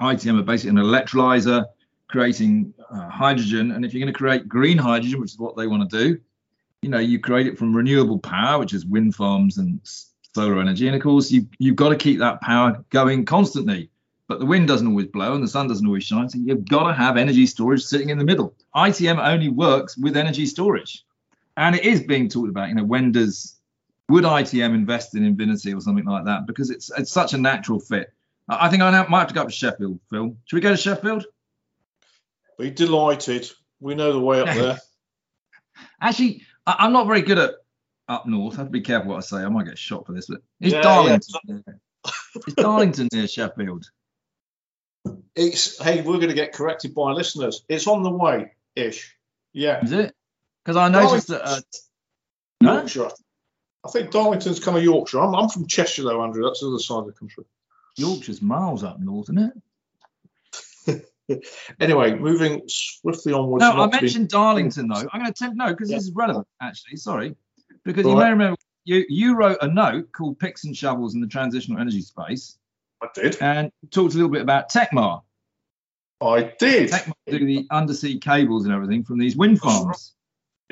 ITM 0.00 0.38
are 0.38 0.42
basically 0.42 0.70
an 0.70 0.84
electrolyzer 0.84 1.64
creating 2.08 2.74
uh, 2.90 3.08
hydrogen, 3.08 3.72
and 3.72 3.84
if 3.84 3.92
you're 3.92 4.00
going 4.00 4.12
to 4.12 4.16
create 4.16 4.48
green 4.48 4.78
hydrogen, 4.78 5.20
which 5.20 5.32
is 5.32 5.38
what 5.38 5.56
they 5.56 5.66
want 5.66 5.88
to 5.88 6.04
do, 6.04 6.20
you 6.84 6.90
know, 6.90 6.98
you 6.98 7.18
create 7.18 7.46
it 7.46 7.58
from 7.58 7.74
renewable 7.74 8.18
power, 8.18 8.58
which 8.58 8.72
is 8.72 8.86
wind 8.86 9.14
farms 9.14 9.58
and 9.58 9.80
solar 10.34 10.60
energy, 10.60 10.86
and 10.86 10.94
of 10.94 11.02
course, 11.02 11.30
you 11.30 11.48
you've 11.58 11.76
got 11.76 11.88
to 11.88 11.96
keep 11.96 12.18
that 12.20 12.40
power 12.40 12.84
going 12.90 13.24
constantly 13.24 13.90
but 14.26 14.38
the 14.38 14.46
wind 14.46 14.68
doesn't 14.68 14.86
always 14.86 15.06
blow 15.06 15.34
and 15.34 15.42
the 15.42 15.48
sun 15.48 15.68
doesn't 15.68 15.86
always 15.86 16.04
shine. 16.04 16.28
So 16.28 16.38
you've 16.38 16.68
got 16.68 16.88
to 16.88 16.94
have 16.94 17.16
energy 17.16 17.46
storage 17.46 17.82
sitting 17.82 18.08
in 18.08 18.18
the 18.18 18.24
middle. 18.24 18.54
ITM 18.74 19.22
only 19.22 19.48
works 19.48 19.96
with 19.98 20.16
energy 20.16 20.46
storage. 20.46 21.04
And 21.56 21.76
it 21.76 21.84
is 21.84 22.02
being 22.02 22.28
talked 22.28 22.48
about, 22.48 22.68
you 22.68 22.74
know, 22.74 22.84
when 22.84 23.12
does 23.12 23.56
would 24.08 24.24
ITM 24.24 24.74
invest 24.74 25.14
in 25.14 25.24
Invinity 25.24 25.72
or 25.72 25.80
something 25.80 26.04
like 26.04 26.24
that? 26.24 26.46
Because 26.46 26.70
it's 26.70 26.90
it's 26.98 27.12
such 27.12 27.32
a 27.32 27.38
natural 27.38 27.80
fit. 27.80 28.12
I 28.48 28.68
think 28.68 28.82
I 28.82 28.90
might 29.06 29.18
have 29.20 29.28
to 29.28 29.34
go 29.34 29.42
up 29.42 29.48
to 29.48 29.54
Sheffield, 29.54 30.00
Phil. 30.10 30.36
Should 30.44 30.56
we 30.56 30.60
go 30.60 30.70
to 30.70 30.76
Sheffield? 30.76 31.24
Be 32.58 32.70
delighted. 32.70 33.50
We 33.80 33.94
know 33.94 34.12
the 34.12 34.20
way 34.20 34.40
up 34.40 34.46
there. 34.46 34.78
Actually, 36.00 36.42
I, 36.66 36.76
I'm 36.80 36.92
not 36.92 37.06
very 37.06 37.22
good 37.22 37.38
at 37.38 37.54
up 38.08 38.26
north. 38.26 38.54
I 38.54 38.58
have 38.58 38.66
to 38.66 38.72
be 38.72 38.80
careful 38.80 39.10
what 39.10 39.18
I 39.18 39.20
say. 39.20 39.36
I 39.38 39.48
might 39.48 39.66
get 39.66 39.78
shot 39.78 40.06
for 40.06 40.12
this, 40.12 40.26
but 40.26 40.40
it's 40.60 40.74
Yeah, 40.74 40.82
Darlington 40.82 41.64
is 42.46 42.54
Darlington 42.56 43.08
near 43.12 43.26
Sheffield? 43.26 43.86
It's 45.34 45.82
hey, 45.82 46.02
we're 46.02 46.16
going 46.16 46.28
to 46.28 46.34
get 46.34 46.52
corrected 46.52 46.94
by 46.94 47.12
listeners. 47.12 47.64
It's 47.68 47.86
on 47.86 48.02
the 48.02 48.10
way 48.10 48.52
ish. 48.74 49.16
Yeah, 49.52 49.82
Is 49.82 49.92
it? 49.92 50.14
Because 50.64 50.76
I 50.76 50.88
noticed 50.88 51.28
that. 51.28 51.46
Uh? 51.46 51.60
Yorkshire. 52.60 53.10
I 53.84 53.90
think 53.90 54.10
Darlington's 54.10 54.60
kind 54.60 54.78
of 54.78 54.84
Yorkshire. 54.84 55.20
I'm, 55.20 55.34
I'm 55.34 55.48
from 55.48 55.66
Cheshire 55.66 56.04
though, 56.04 56.22
Andrew. 56.22 56.44
That's 56.44 56.60
the 56.60 56.68
other 56.68 56.78
side 56.78 57.00
of 57.00 57.06
the 57.06 57.12
country. 57.12 57.44
Yorkshire's 57.96 58.40
miles 58.40 58.82
up 58.82 58.98
north, 58.98 59.26
isn't 59.26 59.38
it? 59.38 59.52
Anyway, 61.80 62.14
moving 62.18 62.62
swiftly 62.68 63.32
onwards. 63.32 63.62
No, 63.62 63.72
I 63.82 63.86
to 63.86 63.88
be- 63.98 64.00
mentioned 64.02 64.28
Darlington 64.28 64.88
though. 64.88 64.94
I'm 65.12 65.20
going 65.20 65.24
to 65.26 65.30
attempt 65.30 65.56
no 65.56 65.68
because 65.68 65.90
Yeah. 65.90 65.96
this 65.96 66.04
is 66.08 66.12
relevant 66.14 66.46
actually. 66.60 66.96
Sorry, 66.96 67.34
because 67.84 68.04
you 68.06 68.12
Right. 68.14 68.24
may 68.24 68.30
remember 68.30 68.56
you 68.84 69.04
you 69.08 69.34
wrote 69.34 69.58
a 69.62 69.68
note 69.68 70.12
called 70.12 70.38
"Picks 70.38 70.64
and 70.64 70.76
Shovels 70.76 71.14
in 71.14 71.20
the 71.20 71.26
Transitional 71.26 71.80
Energy 71.80 72.02
Space" 72.02 72.58
I 73.02 73.08
did. 73.14 73.38
and 73.40 73.70
talked 73.90 74.14
a 74.14 74.16
little 74.16 74.30
bit 74.30 74.42
about 74.42 74.70
Tekmar. 74.70 75.22
I 76.22 76.52
did. 76.58 76.90
Tekmar 76.90 77.12
do 77.26 77.44
the 77.44 77.66
undersea 77.70 78.18
cables 78.18 78.64
and 78.66 78.74
everything 78.74 79.04
from 79.04 79.18
these 79.18 79.36
wind 79.36 79.60
farms. 79.60 80.12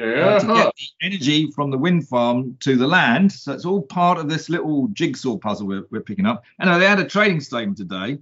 uh, 0.01 0.05
Yeah. 0.07 0.39
to 0.39 0.47
get 0.47 0.73
the 0.75 1.07
energy 1.07 1.51
from 1.51 1.71
the 1.71 1.77
wind 1.79 2.09
farm 2.09 2.57
to 2.61 2.77
the 2.77 2.87
land. 2.87 3.31
So 3.33 3.53
it's 3.53 3.67
all 3.67 3.83
part 3.83 4.17
of 4.19 4.29
this 4.31 4.49
little 4.49 4.89
jigsaw 4.89 5.37
puzzle 5.37 5.67
we're, 5.67 5.85
we're 5.91 6.01
picking 6.01 6.25
up. 6.25 6.45
And 6.59 6.71
uh, 6.71 6.79
they 6.79 6.87
had 6.87 6.99
a 7.01 7.05
trading 7.05 7.41
statement 7.41 7.77
today, 7.77 8.19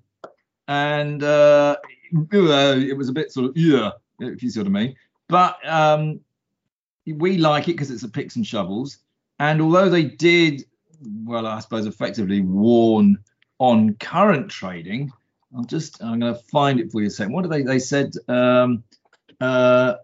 and 0.66 1.22
uh, 1.22 1.76
it 2.12 2.96
was 2.96 3.08
a 3.08 3.12
bit 3.12 3.32
sort 3.32 3.50
of 3.50 3.56
yeah, 3.56 3.90
if 4.20 4.42
you 4.42 4.50
see 4.50 4.60
what 4.60 4.66
I 4.66 4.70
mean. 4.70 4.94
But 5.28 5.66
um, 5.68 6.20
we 7.06 7.38
like 7.38 7.68
it 7.68 7.72
because 7.72 7.90
it's 7.90 8.02
a 8.02 8.08
picks 8.08 8.36
and 8.36 8.46
shovels. 8.46 8.98
And 9.38 9.60
although 9.60 9.88
they 9.88 10.04
did, 10.04 10.64
well, 11.24 11.46
I 11.46 11.60
suppose 11.60 11.86
effectively 11.86 12.40
warn 12.40 13.18
on 13.58 13.94
current 13.94 14.50
trading, 14.50 15.12
I'm 15.56 15.66
just 15.66 16.02
I'm 16.02 16.20
going 16.20 16.34
to 16.34 16.40
find 16.50 16.78
it 16.80 16.92
for 16.92 17.00
you 17.00 17.08
a 17.08 17.10
second. 17.10 17.32
What 17.32 17.42
did 17.42 17.52
they 17.52 17.62
they 17.62 17.78
said? 17.78 18.14
Um, 18.28 18.84
uh, 19.40 19.94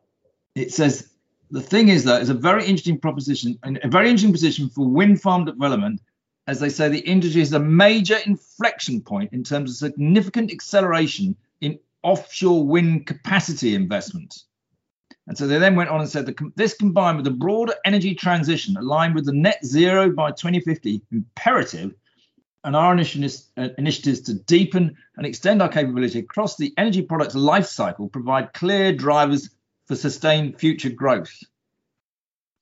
it 0.55 0.73
says 0.73 1.11
the 1.51 1.61
thing 1.61 1.89
is 1.89 2.05
that 2.05 2.21
it's 2.21 2.31
a 2.31 2.35
very 2.35 2.65
interesting 2.65 2.99
proposition 2.99 3.59
and 3.63 3.79
a 3.83 3.89
very 3.89 4.09
interesting 4.09 4.33
position 4.33 4.69
for 4.69 4.87
wind 4.87 5.21
farm 5.21 5.45
development. 5.45 6.01
As 6.49 6.61
they 6.61 6.69
say, 6.69 6.89
the 6.89 7.01
industry 7.01 7.43
is 7.43 7.53
a 7.53 7.59
major 7.59 8.17
inflection 8.25 9.01
point 9.01 9.33
in 9.33 9.43
terms 9.43 9.71
of 9.71 9.77
significant 9.77 10.53
acceleration 10.53 11.37
offshore 12.03 12.67
wind 12.67 13.07
capacity 13.07 13.75
investment. 13.75 14.43
And 15.27 15.37
so 15.37 15.47
they 15.47 15.59
then 15.59 15.75
went 15.75 15.91
on 15.91 16.01
and 16.01 16.09
said 16.09 16.27
that 16.27 16.39
this 16.55 16.75
combined 16.75 17.17
with 17.17 17.25
the 17.25 17.33
broader 17.33 17.75
energy 17.85 18.15
transition 18.15 18.77
aligned 18.77 19.15
with 19.15 19.27
the 19.27 19.33
net 19.33 19.65
zero 19.65 20.11
by 20.11 20.31
2050 20.31 21.03
imperative 21.11 21.95
and 22.63 22.77
our 22.77 22.93
initiatives, 22.93 23.51
uh, 23.57 23.69
initiatives 23.79 24.21
to 24.23 24.35
deepen 24.35 24.97
and 25.17 25.27
extend 25.27 25.63
our 25.63 25.69
capability 25.69 26.19
across 26.19 26.57
the 26.57 26.73
energy 26.77 27.03
products 27.03 27.35
life 27.35 27.67
cycle 27.67 28.09
provide 28.09 28.53
clear 28.53 28.93
drivers 28.93 29.51
for 29.87 29.95
sustained 29.95 30.59
future 30.59 30.91
growth. 30.91 31.33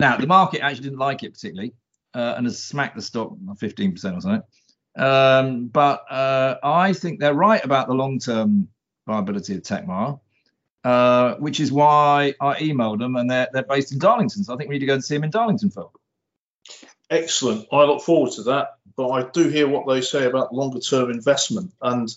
Now, 0.00 0.16
the 0.16 0.26
market 0.26 0.60
actually 0.60 0.84
didn't 0.84 0.98
like 0.98 1.22
it 1.22 1.34
particularly 1.34 1.72
uh, 2.14 2.34
and 2.36 2.46
has 2.46 2.62
smacked 2.62 2.96
the 2.96 3.02
stock 3.02 3.32
15% 3.38 3.94
or 3.94 4.20
something. 4.20 4.42
Um, 4.96 5.66
but 5.68 6.04
uh, 6.10 6.56
I 6.62 6.92
think 6.92 7.18
they're 7.18 7.34
right 7.34 7.64
about 7.64 7.88
the 7.88 7.94
long 7.94 8.18
term 8.18 8.68
viability 9.06 9.54
of 9.54 9.62
Tekmar, 9.62 10.20
uh, 10.84 11.34
which 11.36 11.60
is 11.60 11.72
why 11.72 12.34
I 12.40 12.60
emailed 12.60 12.98
them 12.98 13.16
and 13.16 13.30
they're, 13.30 13.48
they're 13.52 13.62
based 13.62 13.92
in 13.92 13.98
Darlington. 13.98 14.44
So 14.44 14.54
I 14.54 14.56
think 14.56 14.68
we 14.68 14.76
need 14.76 14.80
to 14.80 14.86
go 14.86 14.94
and 14.94 15.04
see 15.04 15.14
them 15.14 15.24
in 15.24 15.30
Darlington, 15.30 15.70
Phil. 15.70 15.92
Excellent. 17.10 17.66
I 17.72 17.84
look 17.84 18.02
forward 18.02 18.32
to 18.32 18.42
that. 18.44 18.78
But 18.96 19.08
I 19.08 19.28
do 19.30 19.48
hear 19.48 19.68
what 19.68 19.86
they 19.88 20.00
say 20.00 20.24
about 20.24 20.54
longer 20.54 20.80
term 20.80 21.10
investment 21.10 21.72
and, 21.82 22.08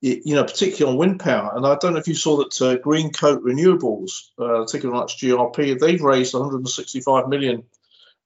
you 0.00 0.34
know, 0.34 0.44
particularly 0.44 0.92
on 0.92 0.98
wind 0.98 1.20
power. 1.20 1.52
And 1.54 1.64
I 1.66 1.76
don't 1.76 1.92
know 1.92 2.00
if 2.00 2.08
you 2.08 2.14
saw 2.14 2.38
that 2.38 2.60
uh, 2.60 2.76
Greencoat 2.82 3.42
Renewables, 3.42 4.30
uh, 4.38 4.66
taking 4.66 4.92
on 4.92 5.06
GRP, 5.06 5.78
they've 5.78 6.02
raised 6.02 6.34
165 6.34 7.28
million 7.28 7.64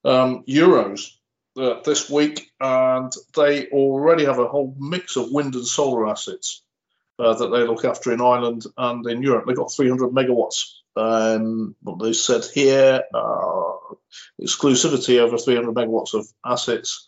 um, 0.04 0.44
euros 0.48 1.10
uh, 1.58 1.80
this 1.84 2.08
week, 2.08 2.50
and 2.58 3.12
they 3.36 3.68
already 3.68 4.24
have 4.24 4.38
a 4.38 4.48
whole 4.48 4.74
mix 4.78 5.16
of 5.16 5.30
wind 5.30 5.54
and 5.54 5.66
solar 5.66 6.08
assets 6.08 6.62
uh, 7.20 7.34
that 7.34 7.48
they 7.48 7.66
look 7.66 7.84
after 7.84 8.12
in 8.12 8.20
Ireland 8.20 8.64
and 8.76 9.06
in 9.06 9.22
Europe. 9.22 9.44
They've 9.46 9.56
got 9.56 9.72
300 9.72 10.10
megawatts. 10.10 10.72
Um, 10.96 11.76
what 11.82 12.02
they 12.02 12.12
said 12.12 12.44
here, 12.52 13.04
uh, 13.14 13.94
exclusivity 14.42 15.18
over 15.18 15.38
300 15.38 15.74
megawatts 15.74 16.14
of 16.14 16.26
assets 16.44 17.06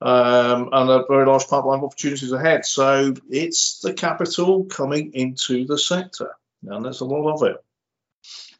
um, 0.00 0.68
and 0.72 0.90
a 0.90 1.04
very 1.08 1.26
large 1.26 1.46
pipeline 1.48 1.78
of 1.78 1.84
opportunities 1.84 2.32
ahead. 2.32 2.64
So 2.64 3.14
it's 3.30 3.80
the 3.80 3.94
capital 3.94 4.64
coming 4.64 5.12
into 5.14 5.66
the 5.66 5.78
sector, 5.78 6.30
and 6.66 6.84
there's 6.84 7.00
a 7.00 7.06
lot 7.06 7.32
of 7.32 7.42
it. 7.42 7.56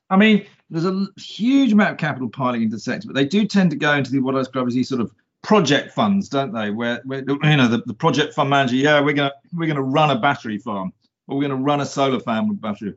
I 0.09 0.17
mean, 0.17 0.47
there's 0.71 0.85
a 0.85 1.07
huge 1.19 1.73
amount 1.73 1.93
of 1.93 1.99
capital 1.99 2.29
piling 2.29 2.63
into 2.63 2.77
the 2.77 2.81
sector, 2.81 3.09
but 3.09 3.15
they 3.15 3.25
do 3.25 3.47
tend 3.47 3.71
to 3.71 3.77
go 3.77 3.93
into 3.93 4.11
the 4.11 4.21
what 4.21 4.35
I 4.35 4.39
describe 4.39 4.67
as 4.67 4.75
these 4.75 4.89
sort 4.89 5.01
of 5.01 5.13
project 5.43 5.93
funds, 5.93 6.29
don't 6.29 6.53
they? 6.53 6.71
Where, 6.71 7.01
where 7.05 7.21
you 7.21 7.57
know 7.57 7.69
the, 7.69 7.83
the 7.87 7.95
project 7.95 8.35
fund 8.35 8.51
manager, 8.51 8.77
yeah, 8.77 9.01
we're 9.01 9.15
gonna 9.15 9.33
we're 9.53 9.69
gonna 9.69 9.83
run 9.83 10.11
a 10.11 10.19
battery 10.19 10.59
farm, 10.59 10.93
or 11.27 11.37
we're 11.37 11.43
gonna 11.49 11.57
run 11.63 11.81
a 11.81 11.87
solar 11.87 12.21
farm 12.21 12.49
with 12.49 12.61
battery. 12.61 12.95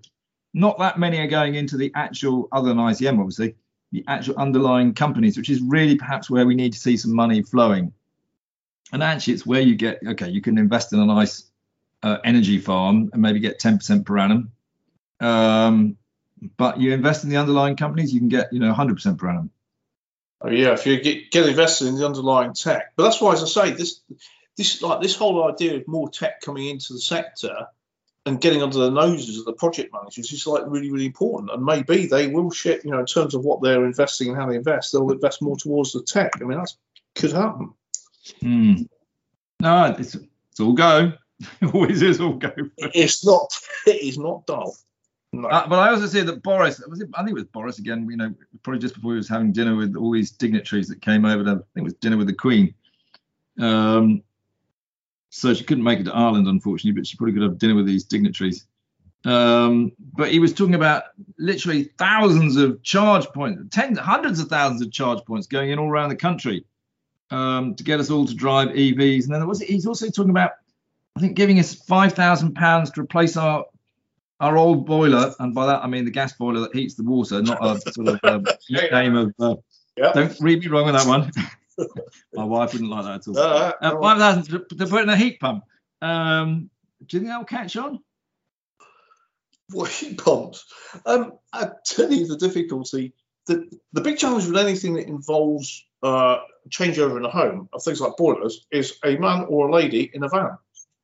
Not 0.54 0.80
that 0.80 0.98
many 0.98 1.20
are 1.20 1.28
going 1.28 1.56
into 1.56 1.78
the 1.78 1.92
actual, 1.96 2.48
other 2.52 2.70
than 2.70 2.78
ITM, 2.78 3.20
obviously, 3.20 3.56
the 3.92 4.04
actual 4.08 4.36
underlying 4.38 4.94
companies, 4.94 5.38
which 5.38 5.50
is 5.50 5.62
really 5.62 5.96
perhaps 5.96 6.30
where 6.30 6.46
we 6.46 6.56
need 6.56 6.74
to 6.74 6.80
see 6.80 6.98
some 6.98 7.14
money 7.14 7.44
flowing. 7.44 7.94
And 8.92 9.04
actually, 9.04 9.34
it's 9.34 9.46
where 9.46 9.62
you 9.62 9.76
get 9.76 10.00
okay, 10.06 10.30
you 10.30 10.42
can 10.42 10.58
invest 10.58 10.94
in 10.94 11.00
a 11.00 11.06
nice 11.06 11.50
uh, 12.02 12.18
energy 12.24 12.58
farm 12.58 13.10
and 13.14 13.22
maybe 13.22 13.40
get 13.40 13.60
10% 13.60 14.06
per 14.06 14.18
annum. 14.18 14.52
Um, 15.20 15.98
but 16.58 16.80
you 16.80 16.94
invest 16.94 17.24
in 17.24 17.30
the 17.30 17.38
underlying 17.38 17.76
companies, 17.76 18.14
you 18.14 18.20
can 18.20 18.30
get 18.30 18.52
you 18.52 18.60
know 18.60 18.74
100% 18.74 19.18
per 19.18 19.30
annum. 19.30 19.52
Oh, 20.42 20.50
yeah, 20.50 20.72
if 20.72 20.86
you 20.86 21.00
get, 21.02 21.32
get 21.32 21.48
invested 21.48 21.88
in 21.88 21.96
the 21.96 22.06
underlying 22.06 22.54
tech, 22.54 22.94
but 22.96 23.04
that's 23.04 23.20
why, 23.20 23.34
as 23.34 23.44
I 23.44 23.48
say, 23.48 23.72
this 23.72 24.02
this 24.56 24.82
like 24.82 25.02
this 25.02 25.16
whole 25.16 25.50
idea 25.50 25.78
of 25.78 25.88
more 25.88 26.10
tech 26.10 26.42
coming 26.42 26.68
into 26.68 26.94
the 26.94 27.00
sector 27.00 27.68
and 28.26 28.42
getting 28.42 28.62
under 28.62 28.78
the 28.78 28.92
noses 28.92 29.40
of 29.40 29.46
the 29.46 29.54
project 29.54 29.94
managers 29.94 30.32
is 30.32 30.48
like 30.48 30.64
really 30.68 30.92
really 30.92 31.06
important. 31.06 31.52
And 31.52 31.64
maybe 31.64 32.08
they 32.08 32.28
will 32.28 32.52
shift, 32.52 32.86
you 32.86 32.92
know, 32.92 33.00
in 33.00 33.06
terms 33.06 33.36
of 33.36 33.44
what 33.44 33.62
they're 33.62 33.86
investing 33.86 34.30
and 34.30 34.38
how 34.38 34.48
they 34.48 34.56
invest, 34.56 34.92
they'll 34.92 35.12
invest 35.12 35.42
more 35.42 35.58
towards 35.58 35.94
the 35.94 36.04
tech. 36.04 36.34
I 36.42 36.46
mean, 36.46 36.58
that 36.58 36.72
could 37.16 37.32
happen. 37.32 37.74
Hmm. 38.42 38.84
No, 39.62 39.96
it's 39.98 40.16
it's 40.16 40.60
all 40.60 40.74
go. 40.74 41.14
It 41.62 41.66
always 41.74 42.02
is 42.02 42.22
all 42.22 42.34
go. 42.34 42.52
It's 42.78 43.26
not. 43.26 43.54
It 43.88 44.04
is 44.04 44.18
not 44.18 44.46
dull. 44.46 44.76
No. 45.32 45.48
Uh, 45.48 45.68
but 45.68 45.80
I 45.80 45.90
also 45.90 46.08
see 46.08 46.22
that 46.22 46.42
Boris, 46.42 46.82
was 46.88 47.02
it, 47.02 47.10
I 47.14 47.20
think 47.20 47.32
it 47.32 47.36
was 47.36 47.44
Boris 47.44 47.78
again, 47.78 48.08
you 48.10 48.18
know, 48.18 48.34
probably 48.64 48.80
just 48.80 48.96
before 48.96 49.12
he 49.14 49.18
was 49.18 49.30
having 49.30 49.52
dinner 49.52 49.76
with 49.76 49.96
all 49.96 50.12
these 50.12 50.32
dignitaries 50.32 50.88
that 50.88 51.02
came 51.02 51.26
over 51.26 51.44
to, 51.44 51.50
I 51.52 51.54
think 51.54 51.66
it 51.76 51.84
was 51.84 51.94
dinner 51.96 52.18
with 52.18 52.28
the 52.28 52.34
Queen. 52.34 52.74
Um, 53.60 54.24
so 55.30 55.54
she 55.54 55.64
couldn't 55.64 55.84
make 55.84 56.00
it 56.00 56.06
to 56.06 56.16
Ireland, 56.16 56.48
unfortunately, 56.48 57.00
but 57.00 57.06
she 57.06 57.16
probably 57.16 57.34
could 57.34 57.44
have 57.44 57.60
dinner 57.60 57.76
with 57.76 57.86
these 57.86 58.04
dignitaries. 58.06 58.66
Um, 59.26 59.92
but 60.00 60.32
he 60.32 60.40
was 60.40 60.54
talking 60.54 60.76
about 60.76 61.04
literally 61.38 61.92
thousands 61.98 62.56
of 62.56 62.82
charge 62.82 63.28
points, 63.28 63.62
tens, 63.70 64.00
hundreds 64.00 64.40
of 64.40 64.48
thousands 64.48 64.82
of 64.82 64.92
charge 64.92 65.24
points 65.26 65.46
going 65.46 65.70
in 65.70 65.78
all 65.78 65.90
around 65.90 66.10
the 66.10 66.16
country 66.16 66.66
um, 67.30 67.76
to 67.76 67.84
get 67.84 68.00
us 68.00 68.10
all 68.10 68.26
to 68.26 68.34
drive 68.34 68.70
EVs. 68.70 69.26
And 69.26 69.34
then 69.34 69.42
there 69.42 69.48
was, 69.48 69.62
he's 69.62 69.86
also 69.86 70.10
talking 70.10 70.32
about, 70.32 70.54
I 71.16 71.20
think, 71.20 71.36
giving 71.36 71.60
us 71.60 71.74
five 71.74 72.14
thousand 72.14 72.56
pounds 72.56 72.92
to 72.92 73.02
replace 73.02 73.36
our 73.38 73.66
our 74.40 74.58
old 74.58 74.86
boiler, 74.86 75.34
and 75.40 75.54
by 75.54 75.66
that 75.68 75.84
I 75.84 75.88
mean 75.88 76.06
the 76.06 76.12
gas 76.12 76.34
boiler 76.34 76.62
that 76.62 76.76
heats 76.76 76.96
the 76.96 77.04
water, 77.04 77.42
not 77.42 77.58
a 77.66 77.92
sort 77.92 78.08
of 78.08 78.20
um, 78.24 78.46
nickname 78.70 79.16
of. 79.16 79.34
Uh, 79.40 79.56
Yeah. 79.98 80.12
Don't 80.14 80.40
read 80.40 80.62
me 80.62 80.68
wrong 80.68 80.88
on 80.88 80.94
that 80.94 81.08
one. 81.08 81.32
My 82.34 82.44
wife 82.44 82.74
wouldn't 82.74 82.90
like 82.90 83.06
that 83.06 83.16
at 83.16 83.28
all. 83.28 83.38
Uh, 83.38 83.74
Uh, 83.82 84.00
Five 84.02 84.18
thousand 84.18 84.44
to, 84.70 84.76
to 84.78 84.88
put 84.88 85.04
in 85.04 85.10
a 85.10 85.18
heat 85.18 85.40
pump. 85.40 85.64
Um, 86.02 86.70
do 87.06 87.18
you 87.18 87.20
think 87.22 87.32
that 87.32 87.38
will 87.38 87.46
catch 87.46 87.76
on? 87.78 88.00
Well, 89.74 89.86
heat 89.86 90.18
pumps. 90.18 90.66
Um, 91.06 91.34
I 91.54 91.70
tell 91.86 92.12
you 92.12 92.28
the 92.28 92.38
difficulty. 92.38 93.14
The, 93.48 93.70
the 93.94 94.02
big 94.02 94.18
challenge 94.18 94.46
with 94.46 94.58
anything 94.58 94.94
that 94.96 95.08
involves 95.08 95.86
uh, 96.04 96.38
changeover 96.70 97.18
in 97.18 97.26
a 97.26 97.30
home 97.30 97.70
of 97.74 97.84
things 97.84 98.00
like 98.02 98.16
boilers 98.18 98.66
is 98.72 98.98
a 99.04 99.18
man 99.18 99.46
or 99.50 99.68
a 99.68 99.74
lady 99.74 100.10
in 100.14 100.24
a 100.24 100.30
van. 100.30 100.58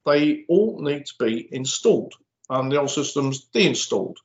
They 0.06 0.46
all 0.48 0.82
need 0.82 1.06
to 1.08 1.13
be 1.20 1.48
installed 1.51 2.13
and 2.49 2.71
the 2.71 2.79
old 2.79 2.91
system's 2.91 3.45
deinstalled. 3.45 4.19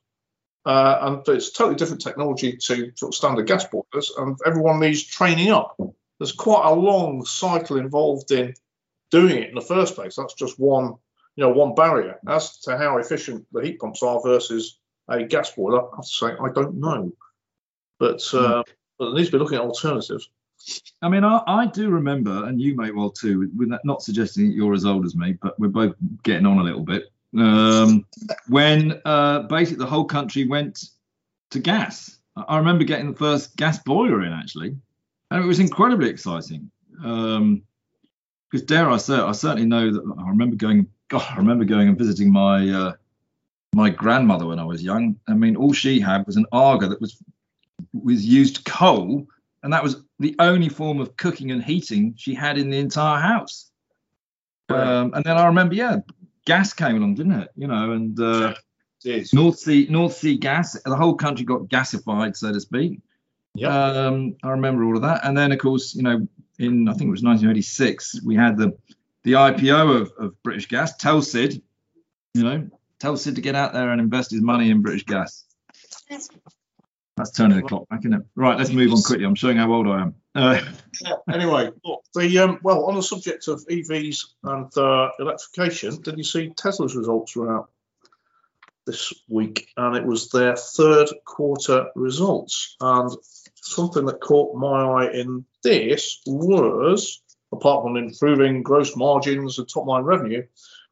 Uh, 0.67 0.99
and 1.03 1.29
it's 1.29 1.53
totally 1.53 1.77
different 1.77 2.03
technology 2.03 2.57
to 2.57 2.93
sort 2.95 3.13
of 3.13 3.15
standard 3.15 3.47
gas 3.47 3.65
boilers, 3.65 4.13
and 4.17 4.39
everyone 4.45 4.81
needs 4.81 5.03
training 5.05 5.51
up. 5.51 5.77
There's 6.19 6.33
quite 6.33 6.67
a 6.67 6.75
long 6.75 7.25
cycle 7.25 7.79
involved 7.79 8.31
in 8.31 8.55
doing 9.11 9.39
it 9.39 9.49
in 9.49 9.55
the 9.55 9.63
first 9.63 9.95
place. 9.95 10.17
That's 10.17 10.35
just 10.35 10.61
one 10.61 10.97
you 11.41 11.47
know, 11.47 11.51
one 11.51 11.75
barrier 11.75 12.19
as 12.29 12.59
to 12.59 12.77
how 12.77 12.99
efficient 12.99 13.47
the 13.53 13.63
heat 13.63 13.79
pumps 13.79 14.03
are 14.03 14.21
versus 14.23 14.79
a 15.09 15.25
gas 15.25 15.51
boiler, 15.53 15.83
I 15.83 15.97
have 15.97 16.05
to 16.05 16.11
say 16.11 16.27
I 16.27 16.53
don't 16.55 16.75
know. 16.77 17.13
But, 17.99 18.23
uh, 18.35 18.63
but 18.99 19.07
there 19.07 19.15
needs 19.15 19.29
to 19.29 19.37
be 19.37 19.39
looking 19.39 19.59
at 19.59 19.65
alternatives. 19.65 20.29
I 21.01 21.09
mean, 21.09 21.25
I, 21.25 21.43
I 21.47 21.67
do 21.67 21.89
remember, 21.89 22.45
and 22.47 22.61
you 22.61 22.77
may 22.77 22.91
well 22.91 23.11
too, 23.11 23.51
that, 23.69 23.81
not 23.85 24.03
suggesting 24.03 24.49
that 24.49 24.55
you're 24.55 24.75
as 24.75 24.85
old 24.85 25.07
as 25.07 25.17
me, 25.17 25.39
but 25.41 25.59
we're 25.59 25.69
both 25.69 25.95
getting 26.23 26.47
on 26.47 26.59
a 26.59 26.63
little 26.63 26.85
bit. 26.85 27.11
Um, 27.37 28.07
when 28.49 29.01
uh, 29.05 29.41
basically 29.43 29.85
the 29.85 29.91
whole 29.91 30.05
country 30.05 30.47
went 30.47 30.91
to 31.51 31.59
gas. 31.59 32.19
I 32.37 32.59
remember 32.59 32.85
getting 32.85 33.13
the 33.13 33.19
first 33.19 33.57
gas 33.57 33.79
boiler 33.79 34.25
in 34.25 34.33
actually, 34.33 34.77
and 35.31 35.45
it 35.45 35.47
was 35.47 35.61
incredibly 35.61 36.09
exciting. 36.09 36.71
Um, 37.05 37.63
because 38.51 38.67
dare 38.67 38.91
I 38.91 38.97
say, 38.97 39.15
I 39.15 39.33
certainly 39.33 39.67
know 39.67 39.93
that 39.93 40.15
I 40.19 40.29
remember 40.29 40.57
going. 40.57 40.87
God, 41.09 41.25
I 41.29 41.37
remember 41.37 41.65
going 41.65 41.89
and 41.89 41.99
visiting 41.99 42.33
my 42.33 42.69
uh, 42.69 42.93
my 43.75 43.91
grandmother 43.91 44.47
when 44.47 44.59
I 44.59 44.65
was 44.65 44.83
young. 44.83 45.17
I 45.29 45.35
mean, 45.35 45.57
all 45.57 45.73
she 45.73 46.01
had 46.01 46.27
was 46.27 46.37
an 46.37 46.47
Aga 46.53 46.89
that 46.89 47.01
was 47.01 47.23
was 47.93 48.25
used 48.25 48.65
coal, 48.65 49.27
and 49.63 49.73
that 49.73 49.83
was 49.83 50.03
the 50.19 50.35
only 50.39 50.69
form 50.69 51.01
of 51.01 51.17
cooking 51.17 51.51
and 51.51 51.63
heating 51.63 52.15
she 52.17 52.35
had 52.35 52.59
in 52.59 52.71
the 52.71 52.79
entire 52.79 53.21
house. 53.21 53.71
Um, 54.69 55.13
and 55.15 55.25
then 55.25 55.37
I 55.37 55.47
remember, 55.47 55.75
yeah, 55.75 55.99
gas 56.51 56.73
came 56.73 56.97
along, 56.97 57.15
didn't 57.15 57.41
it? 57.43 57.49
You 57.57 57.69
know, 57.69 57.93
and 57.93 58.19
uh. 58.19 58.55
North 59.33 59.59
Sea 59.59 59.87
North 59.89 60.15
Sea 60.15 60.37
gas, 60.37 60.79
the 60.83 60.95
whole 60.95 61.15
country 61.15 61.47
got 61.47 61.63
gasified, 61.69 62.37
so 62.37 62.53
to 62.53 62.61
speak. 62.61 63.01
Yep. 63.55 63.71
Um, 63.73 64.37
I 64.43 64.51
remember 64.51 64.85
all 64.85 64.95
of 64.95 65.03
that, 65.03 65.25
and 65.25 65.35
then 65.37 65.53
of 65.53 65.59
course, 65.59 65.95
you 65.95 66.03
know, 66.03 66.29
in 66.59 66.87
I 66.87 66.93
think 66.93 67.09
it 67.09 67.11
was 67.11 67.23
1986, 67.23 68.21
we 68.23 68.37
had 68.37 68.59
the 68.59 68.77
the 69.23 69.33
IPO 69.33 70.03
of, 70.03 70.13
of 70.19 70.43
British 70.43 70.67
Gas, 70.67 70.97
Telsid. 70.99 71.63
You 72.35 72.45
know, 72.45 72.69
Telsid 72.99 73.37
to 73.37 73.41
get 73.41 73.55
out 73.55 73.73
there 73.73 73.91
and 73.91 74.01
invest 74.01 74.33
his 74.33 74.43
money 74.43 74.71
in 74.71 74.83
British 74.83 75.05
Gas. 75.05 75.45
That's 77.17 77.31
turning 77.31 77.57
the 77.57 77.63
clock 77.63 77.89
back, 77.89 78.01
isn't 78.01 78.13
it? 78.13 78.23
Right, 78.35 78.59
let's 78.59 78.71
move 78.71 78.93
on 78.93 79.03
quickly. 79.03 79.25
I'm 79.25 79.35
showing 79.35 79.57
how 79.57 79.73
old 79.73 79.89
I 79.89 80.03
am. 80.03 80.15
Uh, 80.35 80.61
anyway, 81.33 81.71
look, 81.85 82.05
the 82.15 82.39
um, 82.39 82.61
well, 82.63 82.85
on 82.85 82.95
the 82.95 83.03
subject 83.03 83.49
of 83.49 83.67
EVs 83.67 84.27
and 84.45 84.77
uh, 84.79 85.11
electrification, 85.19 86.01
did 86.01 86.17
you 86.19 86.25
see 86.25 86.51
Tesla's 86.51 86.95
results 86.95 87.35
were 87.35 87.57
out 87.57 87.71
this 88.87 89.13
week, 89.29 89.69
and 89.77 89.97
it 89.97 90.05
was 90.05 90.31
their 90.31 90.57
third 90.57 91.09
quarter 91.25 91.87
results. 91.95 92.77
And 92.81 93.11
something 93.55 94.07
that 94.07 94.21
caught 94.21 94.57
my 94.57 95.05
eye 95.05 95.13
in 95.13 95.45
this 95.63 96.21
was, 96.27 97.23
apart 97.53 97.85
from 97.85 97.97
improving 97.97 98.63
gross 98.63 98.97
margins 98.97 99.59
and 99.59 99.69
top 99.69 99.87
line 99.87 100.03
revenue, 100.03 100.45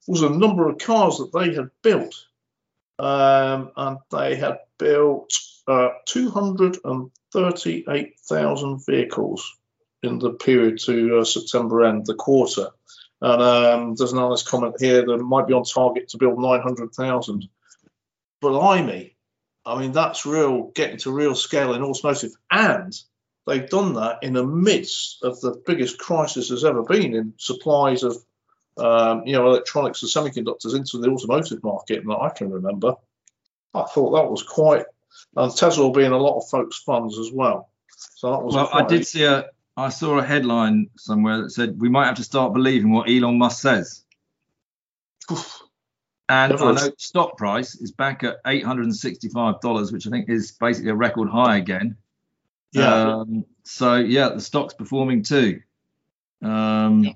was 0.07 0.21
the 0.21 0.30
number 0.30 0.68
of 0.68 0.78
cars 0.78 1.18
that 1.18 1.33
they 1.33 1.54
had 1.54 1.71
built, 1.83 2.14
um, 2.99 3.73
and 3.76 3.99
they 4.11 4.37
had 4.37 4.59
built 4.78 5.33
uh, 5.66 5.90
238,000 7.32 8.85
vehicles 8.87 9.56
in 10.02 10.18
the 10.18 10.32
period 10.32 10.78
to 10.80 11.18
uh, 11.18 11.25
September 11.25 11.85
end, 11.85 12.06
the 12.06 12.14
quarter. 12.14 12.68
And 13.20 13.42
um, 13.42 13.94
there's 13.94 14.12
an 14.12 14.18
honest 14.18 14.47
comment 14.47 14.76
here 14.78 15.04
that 15.04 15.18
might 15.18 15.49
be 15.49 15.54
on 15.54 15.64
target 15.64 16.08
to 16.11 16.18
build 16.18 16.40
900,000. 16.40 17.49
Blimey, 18.40 19.16
I 19.66 19.80
mean, 19.80 19.92
that's 19.92 20.25
real, 20.25 20.70
getting 20.75 20.99
to 20.99 21.11
real 21.11 21.35
scale 21.35 21.75
in 21.75 21.82
automotive. 21.82 22.30
And 22.50 22.94
they've 23.47 23.68
done 23.68 23.94
that 23.94 24.23
in 24.23 24.35
the 24.35 24.47
midst 24.47 25.25
of 25.25 25.40
the 25.40 25.61
biggest 25.66 25.99
crisis 25.99 26.49
there's 26.49 26.64
ever 26.64 26.85
been 26.85 27.14
in 27.14 27.35
supplies 27.38 28.04
of, 28.04 28.16
um, 28.76 29.26
you 29.26 29.32
know, 29.32 29.47
electronics 29.49 30.02
and 30.02 30.11
semiconductors 30.11 30.76
into 30.76 30.99
the 30.99 31.11
automotive 31.11 31.64
market 31.64 32.04
that 32.06 32.18
I 32.18 32.30
can 32.30 32.50
remember. 32.50 32.94
I 33.75 33.82
thought 33.82 34.12
that 34.12 34.30
was 34.30 34.42
quite, 34.42 34.87
and 35.37 35.57
Tesla 35.57 35.85
will 35.85 35.93
be 35.93 36.05
in 36.05 36.12
a 36.12 36.19
lot 36.19 36.38
of 36.38 36.49
folks' 36.49 36.79
funds 36.79 37.19
as 37.19 37.30
well. 37.32 37.71
So 38.17 38.30
that 38.32 38.43
was 38.43 38.54
well, 38.54 38.71
I 38.73 38.85
did 38.85 39.06
see 39.06 39.25
a, 39.25 39.47
I 39.76 39.91
saw 39.91 40.19
a 40.19 40.25
headline 40.25 40.91
somewhere 40.97 41.43
that 41.43 41.50
said 41.50 41.80
we 41.80 41.89
might 41.89 42.06
have 42.06 42.17
to 42.17 42.25
start 42.25 42.52
believing 42.52 42.91
what 42.91 43.09
Elon 43.09 43.39
Musk 43.39 43.61
says. 43.61 44.04
And 46.28 46.50
Never 46.50 46.65
I 46.65 46.73
know 46.73 46.91
stock 46.99 47.39
price 47.39 47.75
is 47.75 47.93
back 47.93 48.23
at 48.23 48.37
eight 48.47 48.65
hundred 48.65 48.85
and 48.85 48.97
sixty-five 48.97 49.61
dollars, 49.61 49.93
which 49.93 50.06
I 50.06 50.11
think 50.11 50.28
is 50.28 50.52
basically 50.52 50.91
a 50.91 50.95
record 50.95 51.30
high 51.30 51.56
again. 51.56 51.97
Yeah. 52.73 53.21
Um, 53.21 53.45
so 53.63 53.97
yeah, 53.97 54.30
the 54.30 54.41
stock's 54.41 54.75
performing 54.75 55.23
too. 55.23 55.61
Um, 56.43 57.15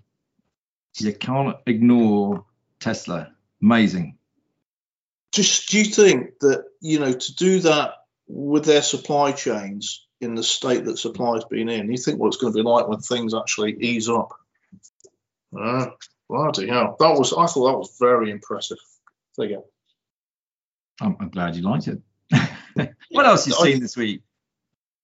you 0.99 1.13
can't 1.13 1.57
ignore 1.67 2.45
Tesla. 2.81 3.33
Amazing. 3.61 4.19
Just 5.33 5.71
do 5.71 5.79
you 5.79 5.85
think 5.85 6.39
that 6.41 6.65
you 6.81 7.01
know 7.01 7.13
to 7.13 7.35
do 7.35 7.61
that 7.61 7.95
with 8.29 8.65
their 8.65 8.83
supply 8.83 9.33
chains 9.33 10.07
in 10.21 10.35
the 10.35 10.43
state 10.43 10.85
that 10.85 10.99
supply's 10.99 11.45
been 11.45 11.69
in 11.69 11.91
you 11.91 11.99
think 11.99 12.19
what 12.19 12.29
it's 12.29 12.37
going 12.37 12.53
to 12.53 12.57
be 12.57 12.63
like 12.63 12.87
when 12.87 13.01
things 13.01 13.35
actually 13.35 13.77
ease 13.81 14.09
up 14.09 14.33
uh, 15.59 15.87
bloody 16.29 16.69
hell 16.69 16.97
that 17.01 17.19
was 17.19 17.33
i 17.33 17.47
thought 17.47 17.71
that 17.71 17.79
was 17.79 17.97
very 17.99 18.31
impressive 18.31 18.79
figure 19.37 19.61
I'm, 21.01 21.17
I'm 21.19 21.31
glad 21.31 21.57
you 21.57 21.63
liked 21.63 21.89
it. 21.89 22.01
what 23.11 23.27
else 23.27 23.49
you 23.49 23.55
I- 23.59 23.73
seen 23.73 23.81
this 23.81 23.97
week? 23.97 24.23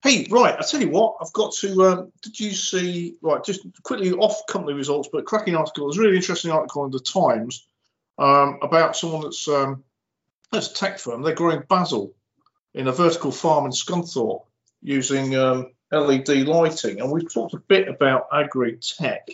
hey 0.05 0.29
right 0.31 0.55
i 0.57 0.62
tell 0.62 0.81
you 0.81 0.91
what 0.91 1.17
i've 1.21 1.33
got 1.33 1.53
to 1.53 1.83
um, 1.83 2.12
did 2.23 2.38
you 2.38 2.53
see 2.53 3.17
right 3.21 3.43
just 3.43 3.67
quickly 3.83 4.12
off 4.12 4.47
company 4.47 4.75
results 4.75 5.09
but 5.11 5.19
a 5.19 5.23
cracking 5.25 5.57
article 5.57 5.85
it 5.85 5.87
was 5.88 5.99
a 5.99 6.01
really 6.01 6.17
interesting 6.17 6.53
article 6.53 6.85
in 6.85 6.93
the 6.93 7.01
times 7.01 7.67
um, 8.17 8.59
about 8.62 8.97
someone 8.97 9.23
that's 9.23 9.49
um, 9.49 9.83
that's 10.51 10.71
a 10.71 10.75
tech 10.75 10.99
firm 10.99 11.23
they're 11.23 11.35
growing 11.35 11.63
basil 11.69 12.15
in 12.75 12.87
a 12.87 12.93
vertical 12.93 13.33
farm 13.33 13.67
in 13.67 13.73
Scunthorpe 13.73 14.45
using 14.83 15.37
um, 15.37 15.73
LED 15.91 16.29
lighting. 16.29 17.01
And 17.01 17.11
we've 17.11 17.33
talked 17.33 17.55
a 17.55 17.59
bit 17.59 17.89
about 17.89 18.29
agri 18.33 18.77
tech, 18.77 19.29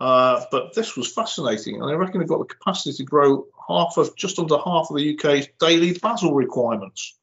uh, 0.00 0.44
but 0.50 0.74
this 0.74 0.96
was 0.96 1.12
fascinating. 1.12 1.80
And 1.80 1.90
I 1.90 1.94
reckon 1.94 2.20
they've 2.20 2.28
got 2.28 2.40
the 2.40 2.54
capacity 2.54 2.96
to 2.96 3.04
grow 3.04 3.46
half 3.68 3.96
of 3.96 4.16
just 4.16 4.38
under 4.38 4.56
half 4.56 4.90
of 4.90 4.96
the 4.96 5.14
UK's 5.14 5.48
daily 5.58 5.92
basil 5.98 6.34
requirements. 6.34 7.16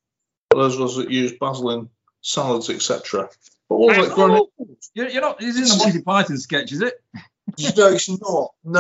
Those 0.52 0.76
of 0.76 0.82
us 0.82 0.96
that 0.96 1.12
use 1.12 1.34
basil 1.40 1.72
in 1.72 1.90
salads, 2.22 2.70
etc. 2.70 3.30
But 3.70 3.76
all 3.76 3.92
it 3.92 4.14
grown. 4.14 4.48
You're, 4.94 5.10
you're 5.10 5.22
not. 5.22 5.40
This 5.40 5.58
isn't 5.58 5.82
a 5.82 5.84
Monty 5.86 6.02
Python 6.02 6.38
sketch, 6.38 6.72
is 6.72 6.82
it? 6.82 6.94
no, 7.78 7.88
it's 7.88 8.10
not. 8.10 8.54
No, 8.64 8.80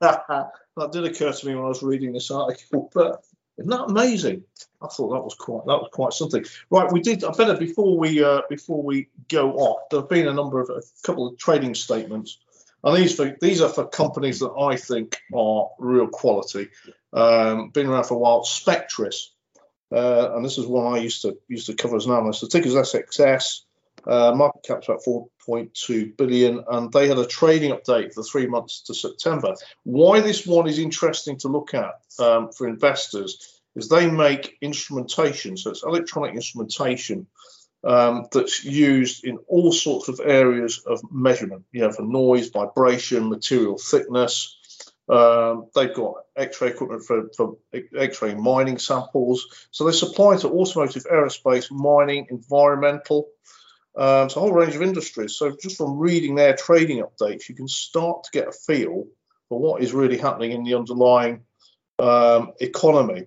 I. 0.00 0.46
that 0.76 0.92
did 0.92 1.04
occur 1.04 1.32
to 1.32 1.46
me 1.46 1.54
when 1.54 1.64
I 1.64 1.68
was 1.68 1.82
reading 1.82 2.12
this 2.12 2.30
article, 2.30 2.90
but 2.94 3.24
isn't 3.58 3.70
that 3.70 3.90
amazing? 3.90 4.44
I 4.82 4.88
thought 4.88 5.10
that 5.10 5.22
was 5.22 5.34
quite 5.34 5.66
that 5.66 5.78
was 5.78 5.90
quite 5.92 6.12
something. 6.12 6.44
Right, 6.70 6.90
we 6.90 7.00
did. 7.00 7.24
I 7.24 7.32
better 7.32 7.56
before 7.56 7.98
we 7.98 8.24
uh, 8.24 8.42
before 8.48 8.82
we 8.82 9.08
go 9.28 9.52
off. 9.52 9.90
There 9.90 10.00
have 10.00 10.08
been 10.08 10.28
a 10.28 10.32
number 10.32 10.60
of 10.60 10.70
a 10.70 10.82
couple 11.02 11.26
of 11.26 11.36
trading 11.36 11.74
statements, 11.74 12.38
and 12.82 12.96
these 12.96 13.14
for, 13.14 13.36
these 13.40 13.60
are 13.60 13.68
for 13.68 13.86
companies 13.86 14.40
that 14.40 14.52
I 14.52 14.76
think 14.76 15.20
are 15.34 15.68
real 15.78 16.08
quality. 16.08 16.68
Um, 17.12 17.70
been 17.70 17.86
around 17.86 18.04
for 18.04 18.14
a 18.14 18.18
while. 18.18 18.44
Spectris, 18.44 19.26
uh, 19.92 20.34
and 20.34 20.44
this 20.44 20.56
is 20.56 20.66
one 20.66 20.94
I 20.94 20.98
used 21.00 21.22
to 21.22 21.36
used 21.48 21.66
to 21.66 21.74
cover 21.74 21.96
as 21.96 22.06
an 22.06 22.12
analyst. 22.12 22.40
The 22.40 22.48
ticker's 22.48 22.74
SXS. 22.74 23.60
Uh, 24.06 24.32
market 24.34 24.62
cap's 24.64 24.88
about 24.88 25.02
4.2 25.04 26.16
billion, 26.16 26.64
and 26.70 26.92
they 26.92 27.08
had 27.08 27.18
a 27.18 27.26
trading 27.26 27.72
update 27.72 28.14
for 28.14 28.22
three 28.22 28.46
months 28.46 28.82
to 28.82 28.94
September. 28.94 29.54
Why 29.84 30.20
this 30.20 30.46
one 30.46 30.68
is 30.68 30.78
interesting 30.78 31.38
to 31.38 31.48
look 31.48 31.74
at 31.74 31.94
um, 32.18 32.50
for 32.52 32.68
investors 32.68 33.60
is 33.76 33.88
they 33.88 34.10
make 34.10 34.56
instrumentation, 34.60 35.56
so 35.56 35.70
it's 35.70 35.84
electronic 35.84 36.34
instrumentation 36.34 37.26
um, 37.84 38.26
that's 38.32 38.64
used 38.64 39.24
in 39.24 39.38
all 39.48 39.72
sorts 39.72 40.08
of 40.08 40.20
areas 40.24 40.82
of 40.86 41.00
measurement. 41.10 41.64
You 41.72 41.82
know, 41.82 41.92
for 41.92 42.02
noise, 42.02 42.48
vibration, 42.48 43.28
material 43.28 43.78
thickness. 43.78 44.56
Um, 45.08 45.66
they've 45.74 45.92
got 45.92 46.14
X-ray 46.36 46.68
equipment 46.68 47.04
for, 47.04 47.30
for 47.36 47.56
X-ray 47.96 48.34
mining 48.34 48.78
samples. 48.78 49.68
So 49.72 49.84
they 49.84 49.92
supply 49.92 50.36
to 50.36 50.48
automotive, 50.48 51.04
aerospace, 51.10 51.70
mining, 51.70 52.28
environmental. 52.30 53.28
Um, 54.00 54.30
so 54.30 54.40
a 54.40 54.44
whole 54.44 54.52
range 54.52 54.74
of 54.74 54.80
industries. 54.80 55.36
So 55.36 55.54
just 55.62 55.76
from 55.76 55.98
reading 55.98 56.34
their 56.34 56.56
trading 56.56 57.04
updates, 57.04 57.50
you 57.50 57.54
can 57.54 57.68
start 57.68 58.24
to 58.24 58.30
get 58.32 58.48
a 58.48 58.52
feel 58.52 59.04
for 59.50 59.60
what 59.60 59.82
is 59.82 59.92
really 59.92 60.16
happening 60.16 60.52
in 60.52 60.64
the 60.64 60.74
underlying 60.74 61.42
um, 61.98 62.52
economy. 62.60 63.26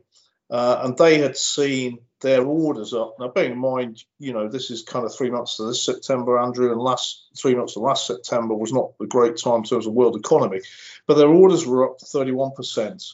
Uh, 0.49 0.81
and 0.83 0.97
they 0.97 1.19
had 1.19 1.37
seen 1.37 1.99
their 2.21 2.43
orders 2.43 2.91
up. 2.91 3.17
Now, 3.19 3.27
bearing 3.27 3.51
in 3.51 3.59
mind, 3.59 4.03
you 4.17 4.33
know, 4.33 4.47
this 4.47 4.71
is 4.71 4.81
kind 4.81 5.05
of 5.05 5.13
three 5.15 5.29
months 5.29 5.57
to 5.57 5.67
this 5.67 5.85
September, 5.85 6.39
Andrew, 6.39 6.71
and 6.71 6.81
last 6.81 7.27
three 7.37 7.53
months 7.53 7.73
to 7.73 7.79
last 7.79 8.07
September 8.07 8.55
was 8.55 8.73
not 8.73 8.93
a 8.99 9.05
great 9.05 9.37
time 9.37 9.57
in 9.57 9.63
terms 9.63 9.85
of 9.85 9.93
world 9.93 10.15
economy, 10.15 10.61
but 11.05 11.17
their 11.17 11.27
orders 11.27 11.67
were 11.67 11.87
up 11.87 11.99
31%, 11.99 13.13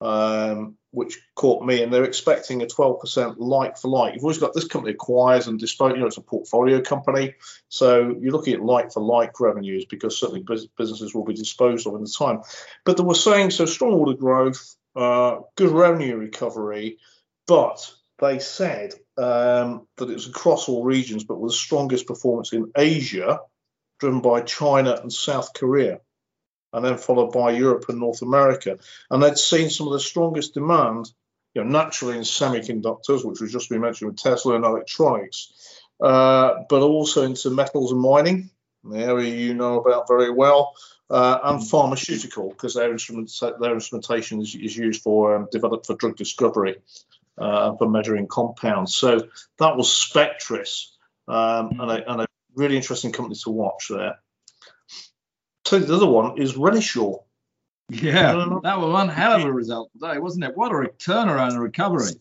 um, 0.00 0.76
which 0.90 1.20
caught 1.34 1.64
me, 1.64 1.82
and 1.82 1.92
they're 1.92 2.04
expecting 2.04 2.62
a 2.62 2.66
12% 2.66 3.36
like 3.38 3.78
for 3.78 3.88
like. 3.88 4.14
You've 4.14 4.24
always 4.24 4.38
got 4.38 4.54
this 4.54 4.66
company 4.66 4.94
acquires 4.94 5.46
and 5.46 5.58
dispose, 5.58 5.92
you 5.92 6.00
know, 6.00 6.06
it's 6.06 6.16
a 6.16 6.22
portfolio 6.22 6.80
company. 6.80 7.34
So 7.68 8.16
you're 8.20 8.32
looking 8.32 8.54
at 8.54 8.62
like 8.62 8.92
for 8.92 9.02
like 9.02 9.38
revenues 9.40 9.84
because 9.84 10.18
certainly 10.18 10.44
businesses 10.76 11.14
will 11.14 11.24
be 11.24 11.34
disposed 11.34 11.86
of 11.86 11.94
in 11.94 12.02
the 12.02 12.14
time. 12.18 12.40
But 12.84 12.96
they 12.96 13.02
were 13.02 13.14
saying 13.14 13.50
so 13.50 13.66
strong 13.66 13.92
order 13.92 14.14
growth, 14.14 14.76
uh, 14.94 15.40
good 15.56 15.70
revenue 15.70 16.16
recovery, 16.16 16.98
but 17.46 17.90
they 18.18 18.38
said 18.38 18.94
um, 19.18 19.86
that 19.96 20.10
it 20.10 20.14
was 20.14 20.28
across 20.28 20.68
all 20.68 20.84
regions, 20.84 21.24
but 21.24 21.38
with 21.38 21.52
the 21.52 21.56
strongest 21.56 22.06
performance 22.06 22.52
in 22.52 22.70
Asia, 22.76 23.40
driven 23.98 24.20
by 24.20 24.40
China 24.40 24.98
and 25.00 25.12
South 25.12 25.52
Korea, 25.54 26.00
and 26.72 26.84
then 26.84 26.98
followed 26.98 27.32
by 27.32 27.52
Europe 27.52 27.86
and 27.88 27.98
North 27.98 28.22
America. 28.22 28.78
And 29.10 29.22
they'd 29.22 29.38
seen 29.38 29.70
some 29.70 29.86
of 29.86 29.92
the 29.92 30.00
strongest 30.00 30.54
demand, 30.54 31.10
you 31.54 31.64
know, 31.64 31.70
naturally 31.70 32.16
in 32.16 32.22
semiconductors, 32.22 33.24
which 33.24 33.40
was 33.40 33.52
just 33.52 33.70
been 33.70 33.80
mentioned 33.80 34.10
with 34.10 34.20
Tesla 34.20 34.56
and 34.56 34.64
electronics, 34.64 35.80
uh, 36.00 36.54
but 36.68 36.82
also 36.82 37.22
into 37.22 37.50
metals 37.50 37.92
and 37.92 38.00
mining, 38.00 38.50
the 38.84 38.98
area 38.98 39.34
you 39.34 39.54
know 39.54 39.80
about 39.80 40.08
very 40.08 40.30
well, 40.30 40.74
uh, 41.08 41.38
and 41.44 41.60
mm. 41.60 41.70
pharmaceutical, 41.70 42.50
because 42.50 42.74
their, 42.74 42.90
instrument, 42.90 43.32
their 43.60 43.74
instrumentation 43.74 44.40
is, 44.40 44.54
is 44.54 44.76
used 44.76 45.02
for 45.02 45.36
um, 45.36 45.48
developed 45.50 45.86
for 45.86 45.94
drug 45.94 46.16
discovery 46.16 46.76
uh, 47.38 47.74
for 47.76 47.88
measuring 47.88 48.26
compounds. 48.26 48.94
So 48.94 49.28
that 49.58 49.76
was 49.76 49.88
Spectris, 49.88 50.90
um, 51.28 51.70
mm. 51.70 51.82
and, 51.82 51.90
a, 51.90 52.12
and, 52.12 52.20
a, 52.22 52.26
really 52.54 52.76
interesting 52.76 53.12
company 53.12 53.36
to 53.44 53.50
watch 53.50 53.88
there. 53.90 54.18
So 55.66 55.80
the 55.80 55.96
other 55.96 56.06
one 56.06 56.38
is 56.40 56.54
Renishaw. 56.54 57.24
Yeah, 57.88 58.58
that 58.62 58.78
was 58.78 58.92
one 58.92 59.08
hell 59.08 59.40
of 59.40 59.44
a 59.44 59.52
result 59.52 59.90
today, 59.92 60.18
wasn't 60.18 60.44
it? 60.44 60.56
What 60.56 60.70
a 60.70 60.90
turnaround 60.98 61.50
and 61.50 61.62
recovery. 61.62 62.12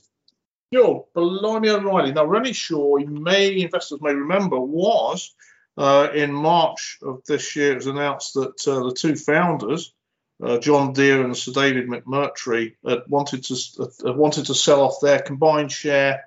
Yo, 0.71 1.07
Blimey 1.13 1.69
O'Reilly. 1.69 2.11
Now, 2.11 2.25
Renishaw, 2.25 3.05
may 3.07 3.61
investors 3.61 4.01
may 4.01 4.15
remember, 4.15 4.59
was 4.59 5.35
uh, 5.77 6.07
in 6.13 6.33
March 6.33 6.97
of 7.03 7.21
this 7.27 7.55
year. 7.55 7.73
It 7.73 7.75
was 7.75 7.87
announced 7.87 8.33
that 8.33 8.67
uh, 8.67 8.83
the 8.83 8.95
two 8.95 9.15
founders, 9.15 9.93
uh, 10.43 10.57
John 10.57 10.93
Deer 10.93 11.23
and 11.23 11.37
Sir 11.37 11.51
David 11.51 11.87
McMurtry, 11.87 12.75
wanted 13.07 13.43
to 13.43 13.89
wanted 14.05 14.47
to 14.47 14.55
sell 14.55 14.81
off 14.81 15.01
their 15.01 15.19
combined 15.19 15.71
share, 15.71 16.25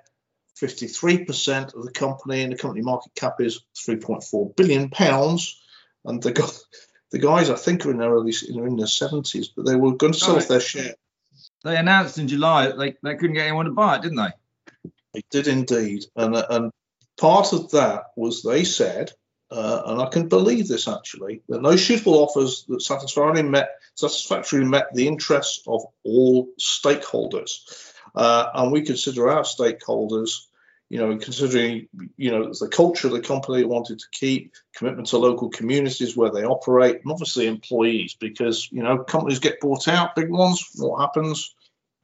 53% 0.57 1.75
of 1.75 1.83
the 1.83 1.91
company, 1.91 2.43
and 2.43 2.53
the 2.53 2.57
company 2.57 2.81
market 2.81 3.13
cap 3.13 3.41
is 3.41 3.61
3.4 3.75 4.55
billion 4.55 4.89
pounds. 4.89 5.61
And 6.05 6.23
the 6.23 6.31
the 7.11 7.19
guys, 7.19 7.49
I 7.49 7.55
think, 7.55 7.85
are 7.85 7.91
in 7.91 7.97
their 7.97 8.11
early 8.11 8.33
in 8.47 8.77
their 8.77 8.85
70s, 8.85 9.49
but 9.55 9.65
they 9.65 9.75
were 9.75 9.95
going 9.95 10.13
to 10.13 10.19
sell 10.19 10.37
off 10.37 10.47
their 10.47 10.59
share. 10.59 10.95
They 11.63 11.75
announced 11.75 12.17
in 12.17 12.27
July 12.27 12.67
that 12.67 12.77
they, 12.77 12.95
they 13.03 13.15
couldn't 13.15 13.35
get 13.35 13.47
anyone 13.47 13.65
to 13.65 13.71
buy 13.71 13.97
it, 13.97 14.01
didn't 14.01 14.17
they? 14.17 14.91
They 15.13 15.23
did 15.31 15.47
indeed, 15.47 16.05
and 16.15 16.35
and 16.35 16.71
part 17.19 17.53
of 17.53 17.71
that 17.71 18.05
was 18.15 18.43
they 18.43 18.63
said 18.63 19.11
uh, 19.51 19.81
and 19.85 20.01
I 20.01 20.07
can 20.07 20.27
believe 20.27 20.67
this 20.67 20.87
actually, 20.87 21.41
that 21.49 21.61
no 21.61 21.75
suitable 21.75 22.19
offers 22.19 22.65
that 22.67 22.81
satisfactorily 22.81 23.41
met, 23.41 23.69
satisfactorily 23.95 24.65
met 24.65 24.93
the 24.93 25.07
interests 25.07 25.63
of 25.67 25.83
all 26.03 26.49
stakeholders. 26.59 27.93
Uh, 28.13 28.49
and 28.53 28.71
we 28.71 28.81
consider 28.81 29.29
our 29.29 29.43
stakeholders, 29.43 30.45
you 30.89 30.97
know, 30.97 31.15
considering, 31.17 31.87
you 32.17 32.31
know, 32.31 32.51
the 32.51 32.67
culture 32.67 33.07
of 33.07 33.13
the 33.13 33.21
company 33.21 33.63
wanted 33.63 33.99
to 33.99 34.05
keep, 34.11 34.53
commitment 34.75 35.07
to 35.09 35.17
local 35.17 35.49
communities 35.49 36.17
where 36.17 36.31
they 36.31 36.43
operate, 36.43 37.01
and 37.03 37.11
obviously 37.11 37.47
employees, 37.47 38.15
because, 38.19 38.71
you 38.71 38.81
know, 38.81 38.97
companies 38.97 39.39
get 39.39 39.59
bought 39.59 39.87
out, 39.87 40.15
big 40.15 40.29
ones, 40.29 40.67
what 40.75 40.99
happens? 40.99 41.53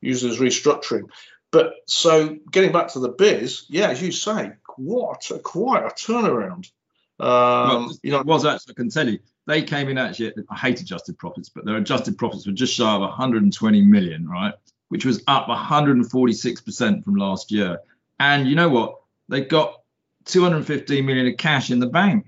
Usually 0.01 0.31
is 0.31 0.39
restructuring. 0.39 1.09
But 1.51 1.73
so 1.87 2.37
getting 2.51 2.71
back 2.71 2.89
to 2.89 2.99
the 2.99 3.09
biz, 3.09 3.65
yeah, 3.69 3.87
as 3.87 4.01
you 4.01 4.11
say, 4.11 4.51
what 4.77 5.31
a 5.31 5.39
quite 5.39 5.83
a 5.83 5.89
turnaround. 5.89 6.69
Um, 7.17 7.69
well, 7.69 7.91
you 8.03 8.11
know, 8.11 8.19
it 8.19 8.25
was 8.25 8.45
actually, 8.45 8.73
I 8.73 8.75
can 8.75 8.89
tell 8.89 9.09
you, 9.09 9.19
they 9.47 9.63
came 9.63 9.89
in 9.89 9.97
actually, 9.97 10.33
I 10.49 10.55
hate 10.57 10.81
adjusted 10.81 11.17
profits, 11.17 11.49
but 11.49 11.65
their 11.65 11.77
adjusted 11.77 12.17
profits 12.17 12.45
were 12.45 12.53
just 12.53 12.73
shy 12.73 12.93
of 12.93 13.01
120 13.01 13.81
million, 13.81 14.27
right? 14.27 14.53
Which 14.89 15.05
was 15.05 15.23
up 15.27 15.47
146% 15.47 17.03
from 17.03 17.15
last 17.15 17.51
year. 17.51 17.79
And 18.19 18.47
you 18.47 18.55
know 18.55 18.69
what? 18.69 19.01
They 19.29 19.41
got 19.41 19.81
215 20.25 21.05
million 21.05 21.27
of 21.27 21.37
cash 21.37 21.69
in 21.71 21.79
the 21.79 21.87
bank. 21.87 22.27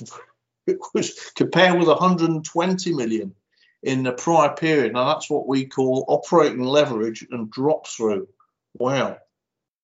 It 0.66 0.78
was 0.94 1.32
compared 1.34 1.78
with 1.78 1.88
120 1.88 2.94
million 2.94 3.34
in 3.82 4.02
the 4.04 4.12
prior 4.12 4.54
period. 4.54 4.92
Now 4.92 5.14
that's 5.14 5.28
what 5.28 5.48
we 5.48 5.66
call 5.66 6.04
operating 6.06 6.62
leverage 6.62 7.26
and 7.28 7.50
drop 7.50 7.88
through. 7.88 8.28
Wow. 8.74 9.16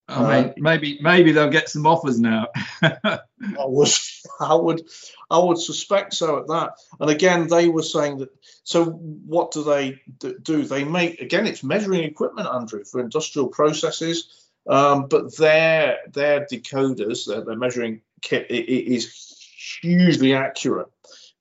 I 0.08 0.20
mean, 0.20 0.50
uh, 0.50 0.52
maybe 0.58 0.98
maybe 1.00 1.32
they'll 1.32 1.50
get 1.50 1.68
some 1.68 1.86
offers 1.86 2.20
now. 2.20 2.48
I 2.82 3.18
was, 3.58 4.24
I 4.38 4.54
would, 4.54 4.82
I 5.28 5.38
would 5.38 5.58
suspect 5.58 6.14
so 6.14 6.38
at 6.38 6.46
that. 6.46 6.74
And 7.00 7.10
again, 7.10 7.48
they 7.48 7.68
were 7.68 7.82
saying 7.82 8.18
that. 8.18 8.28
So, 8.62 8.84
what 8.84 9.50
do 9.50 9.64
they 9.64 10.00
do? 10.42 10.62
They 10.62 10.84
make 10.84 11.20
again, 11.20 11.46
it's 11.46 11.64
measuring 11.64 12.04
equipment, 12.04 12.48
Andrew, 12.48 12.84
for 12.84 13.00
industrial 13.00 13.48
processes. 13.48 14.45
Um, 14.68 15.06
but 15.08 15.36
their 15.36 15.98
their 16.12 16.46
decoders, 16.46 17.26
their, 17.26 17.42
their 17.42 17.56
measuring 17.56 18.00
kit, 18.20 18.46
it, 18.50 18.64
it 18.68 18.92
is 18.92 19.36
hugely 19.82 20.34
accurate 20.34 20.88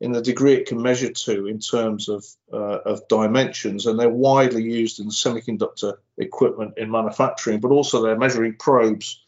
in 0.01 0.11
the 0.11 0.21
degree 0.21 0.53
it 0.53 0.67
can 0.67 0.81
measure 0.81 1.11
to 1.11 1.47
in 1.47 1.59
terms 1.59 2.09
of 2.09 2.25
uh, 2.51 2.79
of 2.85 3.07
dimensions, 3.07 3.85
and 3.85 3.99
they're 3.99 4.09
widely 4.09 4.63
used 4.63 4.99
in 4.99 5.07
semiconductor 5.07 5.97
equipment 6.17 6.73
in 6.77 6.91
manufacturing, 6.91 7.59
but 7.59 7.71
also 7.71 8.01
their 8.01 8.17
measuring 8.17 8.55
probes 8.55 9.21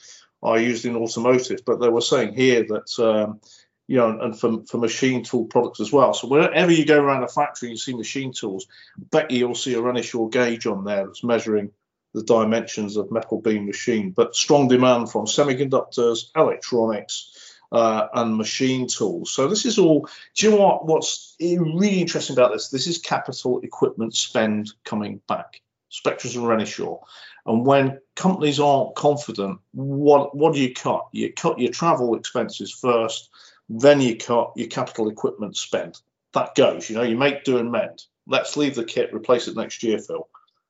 are 0.43 0.59
used 0.59 0.85
in 0.85 0.95
automotive. 0.95 1.61
But 1.65 1.79
they 1.79 1.89
were 1.89 2.01
saying 2.01 2.33
here 2.33 2.65
that 2.67 2.99
um, 2.99 3.39
you 3.87 3.97
know, 3.97 4.19
and 4.19 4.37
for, 4.37 4.65
for 4.65 4.77
machine 4.77 5.23
tool 5.23 5.45
products 5.45 5.79
as 5.79 5.91
well. 5.91 6.13
So 6.13 6.27
wherever 6.27 6.71
you 6.71 6.85
go 6.85 7.01
around 7.01 7.23
a 7.23 7.27
factory, 7.29 7.69
you 7.69 7.77
see 7.77 7.95
machine 7.95 8.33
tools. 8.33 8.67
Bet 8.97 9.31
you'll 9.31 9.55
see 9.55 9.75
a 9.75 9.81
Renishaw 9.81 10.29
gauge 10.29 10.67
on 10.67 10.83
there 10.83 11.05
that's 11.05 11.23
measuring 11.23 11.71
the 12.13 12.23
dimensions 12.23 12.97
of 12.97 13.11
metal 13.11 13.41
beam 13.41 13.65
machine. 13.65 14.11
But 14.11 14.35
strong 14.35 14.67
demand 14.67 15.11
from 15.11 15.25
semiconductors, 15.25 16.29
electronics, 16.35 17.57
uh, 17.71 18.07
and 18.13 18.37
machine 18.37 18.87
tools. 18.87 19.31
So 19.31 19.47
this 19.47 19.65
is 19.65 19.77
all. 19.77 20.09
Do 20.35 20.45
you 20.45 20.51
know 20.51 20.63
what? 20.63 20.85
What's 20.85 21.35
really 21.39 22.01
interesting 22.01 22.35
about 22.35 22.53
this? 22.53 22.69
This 22.69 22.87
is 22.87 22.97
capital 22.97 23.59
equipment 23.61 24.15
spend 24.15 24.71
coming 24.83 25.21
back. 25.27 25.61
Spectris 25.91 26.35
and 26.35 26.45
Renishaw. 26.45 26.99
And 27.45 27.65
when 27.65 27.99
companies 28.15 28.59
aren't 28.59 28.95
confident, 28.95 29.59
what 29.71 30.35
what 30.35 30.53
do 30.53 30.59
you 30.59 30.73
cut? 30.73 31.07
You 31.11 31.31
cut 31.33 31.59
your 31.59 31.71
travel 31.71 32.15
expenses 32.15 32.71
first, 32.71 33.29
then 33.69 34.01
you 34.01 34.17
cut 34.17 34.53
your 34.55 34.67
capital 34.67 35.09
equipment 35.09 35.55
spend. 35.55 35.99
That 36.33 36.55
goes. 36.55 36.89
You 36.89 36.97
know, 36.97 37.03
you 37.03 37.17
make, 37.17 37.45
do, 37.45 37.57
and 37.57 37.71
mend. 37.71 38.03
Let's 38.27 38.57
leave 38.57 38.75
the 38.75 38.83
kit, 38.83 39.13
replace 39.13 39.47
it 39.47 39.55
next 39.55 39.81
year, 39.81 39.99
Phil. 39.99 40.27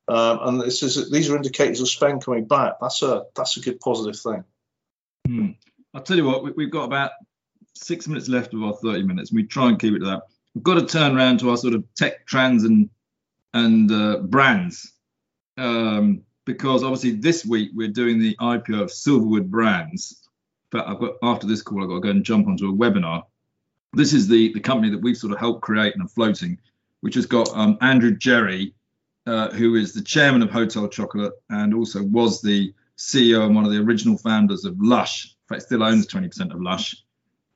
Um, 0.08 0.38
and 0.42 0.60
this 0.60 0.82
is 0.82 1.10
these 1.10 1.28
are 1.28 1.36
indicators 1.36 1.80
of 1.80 1.88
spend 1.88 2.24
coming 2.24 2.46
back. 2.46 2.74
That's 2.80 3.02
a 3.02 3.24
that's 3.36 3.56
a 3.58 3.60
good 3.60 3.78
positive 3.78 4.18
thing. 4.18 4.44
Hmm. 5.26 5.50
I'll 5.94 6.02
tell 6.02 6.16
you 6.16 6.24
what, 6.24 6.56
we, 6.56 6.64
have 6.64 6.72
got 6.72 6.84
about 6.84 7.10
six 7.74 8.08
minutes 8.08 8.28
left 8.28 8.54
of 8.54 8.62
our 8.62 8.74
30 8.74 9.02
minutes. 9.02 9.32
We 9.32 9.44
try 9.44 9.68
and 9.68 9.78
keep 9.78 9.94
it 9.94 10.00
to 10.00 10.04
that. 10.06 10.22
We've 10.54 10.62
got 10.62 10.74
to 10.74 10.86
turn 10.86 11.16
around 11.16 11.40
to 11.40 11.50
our 11.50 11.56
sort 11.56 11.74
of 11.74 11.84
tech 11.94 12.26
trends 12.26 12.64
and 12.64 12.88
and 13.52 13.90
uh, 13.90 14.18
brands, 14.18 14.92
um, 15.56 16.22
because 16.44 16.82
obviously 16.82 17.12
this 17.12 17.44
week 17.44 17.70
we're 17.74 17.88
doing 17.88 18.18
the 18.18 18.36
IPO 18.36 18.80
of 18.80 18.88
Silverwood 18.90 19.48
Brands. 19.48 20.28
But 20.70 20.86
I've 20.86 20.98
got 20.98 21.14
after 21.22 21.46
this 21.46 21.62
call, 21.62 21.82
I've 21.82 21.88
got 21.88 21.94
to 21.96 22.00
go 22.00 22.10
and 22.10 22.24
jump 22.24 22.46
onto 22.46 22.68
a 22.68 22.72
webinar. 22.72 23.24
This 23.92 24.14
is 24.14 24.26
the 24.26 24.52
the 24.54 24.60
company 24.60 24.90
that 24.90 25.02
we've 25.02 25.16
sort 25.16 25.34
of 25.34 25.38
helped 25.38 25.60
create 25.60 25.94
and 25.94 26.02
are 26.02 26.08
floating, 26.08 26.58
which 27.00 27.14
has 27.14 27.26
got 27.26 27.50
um, 27.54 27.76
Andrew 27.82 28.16
Gerrie, 28.16 28.74
uh, 29.28 29.50
who 29.50 29.74
is 29.74 29.92
the 29.92 30.02
chairman 30.02 30.42
of 30.42 30.50
Hotel 30.50 30.88
Chocolate 30.88 31.34
and 31.50 31.74
also 31.74 32.02
was 32.02 32.40
the 32.40 32.72
CEO 32.96 33.44
and 33.44 33.54
one 33.54 33.64
of 33.64 33.70
the 33.70 33.78
original 33.78 34.16
founders 34.16 34.64
of 34.64 34.74
Lush, 34.80 35.26
In 35.26 35.54
fact, 35.54 35.66
still 35.66 35.82
owns 35.82 36.06
20% 36.06 36.52
of 36.52 36.62
Lush. 36.62 36.96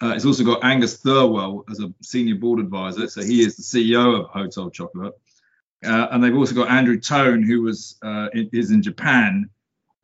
Uh, 0.03 0.13
it's 0.15 0.27
also 0.27 0.45
got 0.45 0.63
Angus 0.65 0.99
Thirlwell 0.99 1.65
as 1.71 1.81
a 1.81 1.93
senior 2.03 2.35
board 2.35 2.61
advisor, 2.61 3.09
so 3.09 3.23
he 3.23 3.41
is 3.41 3.57
the 3.57 3.63
CEO 3.63 4.21
of 4.21 4.27
Hotel 4.31 4.69
Chocolate. 4.69 5.15
Uh, 5.85 6.09
and 6.11 6.23
they've 6.23 6.37
also 6.37 6.55
got 6.55 6.71
Andrew 6.71 7.01
Tone, 7.01 7.43
who 7.43 7.63
was 7.63 7.97
uh, 8.03 8.29
in, 8.35 8.51
is 8.53 8.71
in 8.71 8.83
Japan, 8.83 9.49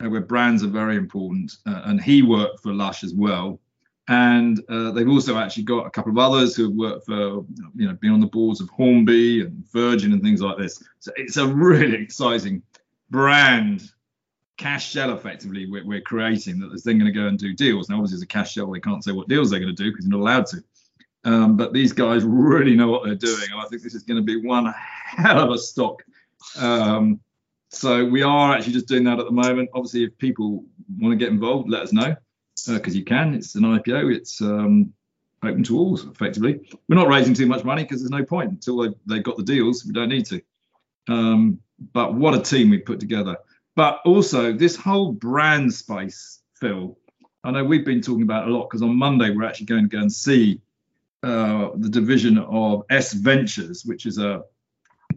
uh, 0.03 0.09
where 0.09 0.21
brands 0.21 0.65
are 0.65 0.69
very 0.69 0.97
important, 0.97 1.53
and 1.67 2.01
he 2.01 2.23
worked 2.23 2.61
for 2.61 2.73
Lush 2.73 3.05
as 3.05 3.13
well. 3.13 3.61
And 4.09 4.63
uh, 4.71 4.91
they've 4.93 5.09
also 5.09 5.37
actually 5.37 5.65
got 5.65 5.87
a 5.87 5.91
couple 5.91 6.11
of 6.11 6.19
others 6.19 6.57
who 6.57 6.65
have 6.65 6.73
worked 6.73 7.07
for, 7.07 7.45
you 7.77 7.87
know, 7.87 7.93
been 7.93 8.13
on 8.13 8.21
the 8.21 8.27
boards 8.27 8.61
of 8.61 8.71
Hornby 8.71 9.43
and 9.43 9.65
Virgin 9.71 10.15
and 10.15 10.23
things 10.23 10.41
like 10.41 10.57
this. 10.57 10.83
So 10.99 11.13
it's 11.17 11.37
a 11.37 11.47
really 11.47 12.03
exciting 12.03 12.63
brand 13.11 13.91
cash 14.59 14.91
shell 14.91 15.15
effectively 15.15 15.71
we're, 15.71 15.87
we're 15.87 16.01
creating 16.01 16.59
that 16.59 16.73
is 16.73 16.83
then 16.83 16.99
going 16.99 17.11
to 17.11 17.19
go 17.19 17.29
and 17.29 17.39
do 17.39 17.55
deals. 17.55 17.89
Now, 17.89 17.97
obviously, 17.97 18.17
as 18.17 18.23
a 18.23 18.27
cash 18.27 18.53
shell, 18.53 18.71
they 18.71 18.81
can't 18.81 19.03
say 19.03 19.13
what 19.13 19.29
deals 19.29 19.51
they're 19.51 19.61
going 19.61 19.75
to 19.75 19.83
do 19.83 19.91
because 19.91 20.05
they're 20.05 20.19
not 20.19 20.21
allowed 20.21 20.47
to. 20.47 20.65
Um, 21.25 21.57
but 21.57 21.73
these 21.73 21.93
guys 21.93 22.25
really 22.25 22.75
know 22.75 22.89
what 22.89 23.05
they're 23.05 23.15
doing, 23.15 23.49
and 23.51 23.61
I 23.61 23.65
think 23.67 23.83
this 23.83 23.95
is 23.95 24.03
going 24.03 24.17
to 24.17 24.23
be 24.23 24.45
one 24.47 24.73
hell 25.05 25.39
of 25.39 25.51
a 25.51 25.59
stock. 25.59 26.03
Um, 26.59 27.21
so 27.71 28.05
we 28.05 28.23
are 28.23 28.55
actually 28.55 28.73
just 28.73 28.89
doing 28.89 29.05
that 29.05 29.19
at 29.19 29.27
the 29.27 29.33
moment. 29.33 29.71
Obviously, 29.75 30.05
if 30.05 30.17
people 30.19 30.65
want 30.99 31.13
to 31.13 31.17
get 31.17 31.33
involved, 31.33 31.69
let 31.69 31.83
us 31.83 31.93
know 31.93 32.17
because 32.67 32.95
uh, 32.95 32.99
you 32.99 33.05
can. 33.05 33.35
It's 33.35 33.55
an 33.55 33.63
IPO. 33.63 34.15
It's 34.15 34.41
um, 34.41 34.93
open 35.43 35.63
to 35.65 35.79
all 35.79 35.99
effectively. 35.99 36.61
We're 36.89 36.97
not 36.97 37.09
raising 37.09 37.35
too 37.35 37.47
much 37.47 37.65
money 37.65 37.83
because 37.83 38.01
there's 38.01 38.11
no 38.11 38.25
point 38.25 38.51
until 38.51 38.79
they 38.79 38.95
they 39.07 39.19
got 39.21 39.37
the 39.37 39.43
deals. 39.43 39.85
We 39.85 39.93
don't 39.93 40.09
need 40.09 40.27
to. 40.27 40.43
Um, 41.09 41.61
but 41.93 42.15
what 42.15 42.35
a 42.35 42.41
team 42.41 42.71
we 42.71 42.79
put 42.79 43.01
together. 43.01 43.37
But 43.77 44.01
also 44.05 44.53
this 44.53 44.77
whole 44.77 45.13
brand 45.13 45.73
space, 45.73 46.41
Phil. 46.55 46.97
I 47.45 47.53
know 47.53 47.65
we've 47.65 47.85
been 47.85 48.03
talking 48.03 48.23
about 48.23 48.49
a 48.49 48.51
lot 48.51 48.69
because 48.69 48.83
on 48.83 48.97
Monday 48.97 49.31
we're 49.31 49.45
actually 49.45 49.67
going 49.67 49.89
to 49.89 49.97
go 49.97 50.01
and 50.01 50.13
see 50.13 50.61
uh, 51.23 51.71
the 51.77 51.89
division 51.89 52.39
of 52.39 52.85
S 52.91 53.13
Ventures, 53.13 53.85
which 53.85 54.07
is 54.07 54.19
a 54.19 54.43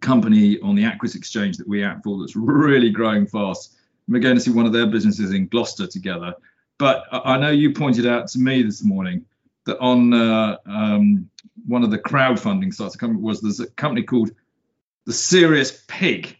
company 0.02 0.60
on 0.60 0.76
the 0.76 0.84
Aquis 0.84 1.16
Exchange 1.16 1.58
that 1.58 1.68
we 1.68 1.84
act 1.84 2.04
for 2.04 2.20
that's 2.20 2.36
really 2.36 2.90
growing 2.90 3.26
fast. 3.26 3.76
We're 4.08 4.20
going 4.20 4.36
to 4.36 4.42
see 4.42 4.52
one 4.52 4.66
of 4.66 4.74
their 4.74 4.88
businesses 4.88 5.32
in 5.32 5.48
Gloucester 5.48 5.88
together. 5.88 6.34
But 6.82 7.06
I 7.12 7.38
know 7.38 7.52
you 7.52 7.74
pointed 7.74 8.08
out 8.08 8.28
to 8.30 8.40
me 8.40 8.64
this 8.64 8.84
morning 8.84 9.28
that 9.68 9.78
on 9.78 10.12
uh, 10.16 10.58
um, 10.66 11.30
one 11.68 11.84
of 11.84 11.92
the 11.92 12.00
crowdfunding 12.00 12.74
sites, 12.74 12.98
was 13.00 13.40
there's 13.40 13.60
a 13.60 13.70
company 13.70 14.02
called 14.02 14.32
the 15.06 15.14
Serious 15.14 15.84
Pig, 15.88 16.36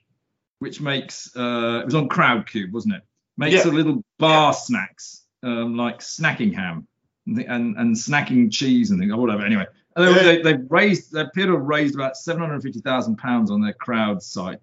which 0.58 0.82
makes 0.82 1.30
uh, 1.38 1.82
it 1.84 1.86
was 1.86 1.94
on 1.94 2.10
Crowdcube, 2.10 2.72
wasn't 2.72 2.96
it? 2.96 3.04
Makes 3.38 3.66
yeah. 3.66 3.72
a 3.72 3.74
little 3.74 4.04
bar 4.18 4.48
yeah. 4.48 4.52
snacks 4.54 5.22
um, 5.44 5.78
like 5.78 6.00
snacking 6.00 6.56
ham 6.56 6.88
and, 7.28 7.38
and, 7.38 7.78
and 7.78 7.96
snacking 7.96 8.52
cheese 8.52 8.90
and 8.90 9.00
things 9.00 9.14
or 9.14 9.18
whatever. 9.22 9.46
Anyway, 9.46 9.68
they, 9.96 10.42
they, 10.42 10.54
have 10.54 10.66
raised 10.72 11.12
they 11.12 11.22
appear 11.22 11.46
to 11.46 11.54
have 11.54 11.68
raised 11.68 11.94
about 11.94 12.18
seven 12.18 12.42
hundred 12.42 12.64
fifty 12.64 12.80
thousand 12.80 13.18
pounds 13.18 13.52
on 13.52 13.62
their 13.62 13.74
crowd 13.74 14.24
site. 14.24 14.58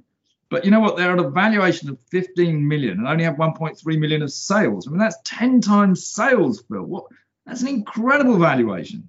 But 0.50 0.64
you 0.64 0.70
know 0.70 0.80
what? 0.80 0.96
They're 0.96 1.12
at 1.12 1.18
a 1.18 1.28
valuation 1.28 1.90
of 1.90 1.98
15 2.10 2.66
million 2.66 2.98
and 2.98 3.06
only 3.06 3.24
have 3.24 3.36
1.3 3.36 3.98
million 3.98 4.22
of 4.22 4.32
sales. 4.32 4.86
I 4.86 4.90
mean, 4.90 4.98
that's 4.98 5.18
10 5.24 5.60
times 5.60 6.06
sales, 6.06 6.62
Phil. 6.68 6.82
What? 6.82 7.04
That's 7.46 7.62
an 7.62 7.68
incredible 7.68 8.38
valuation. 8.38 9.08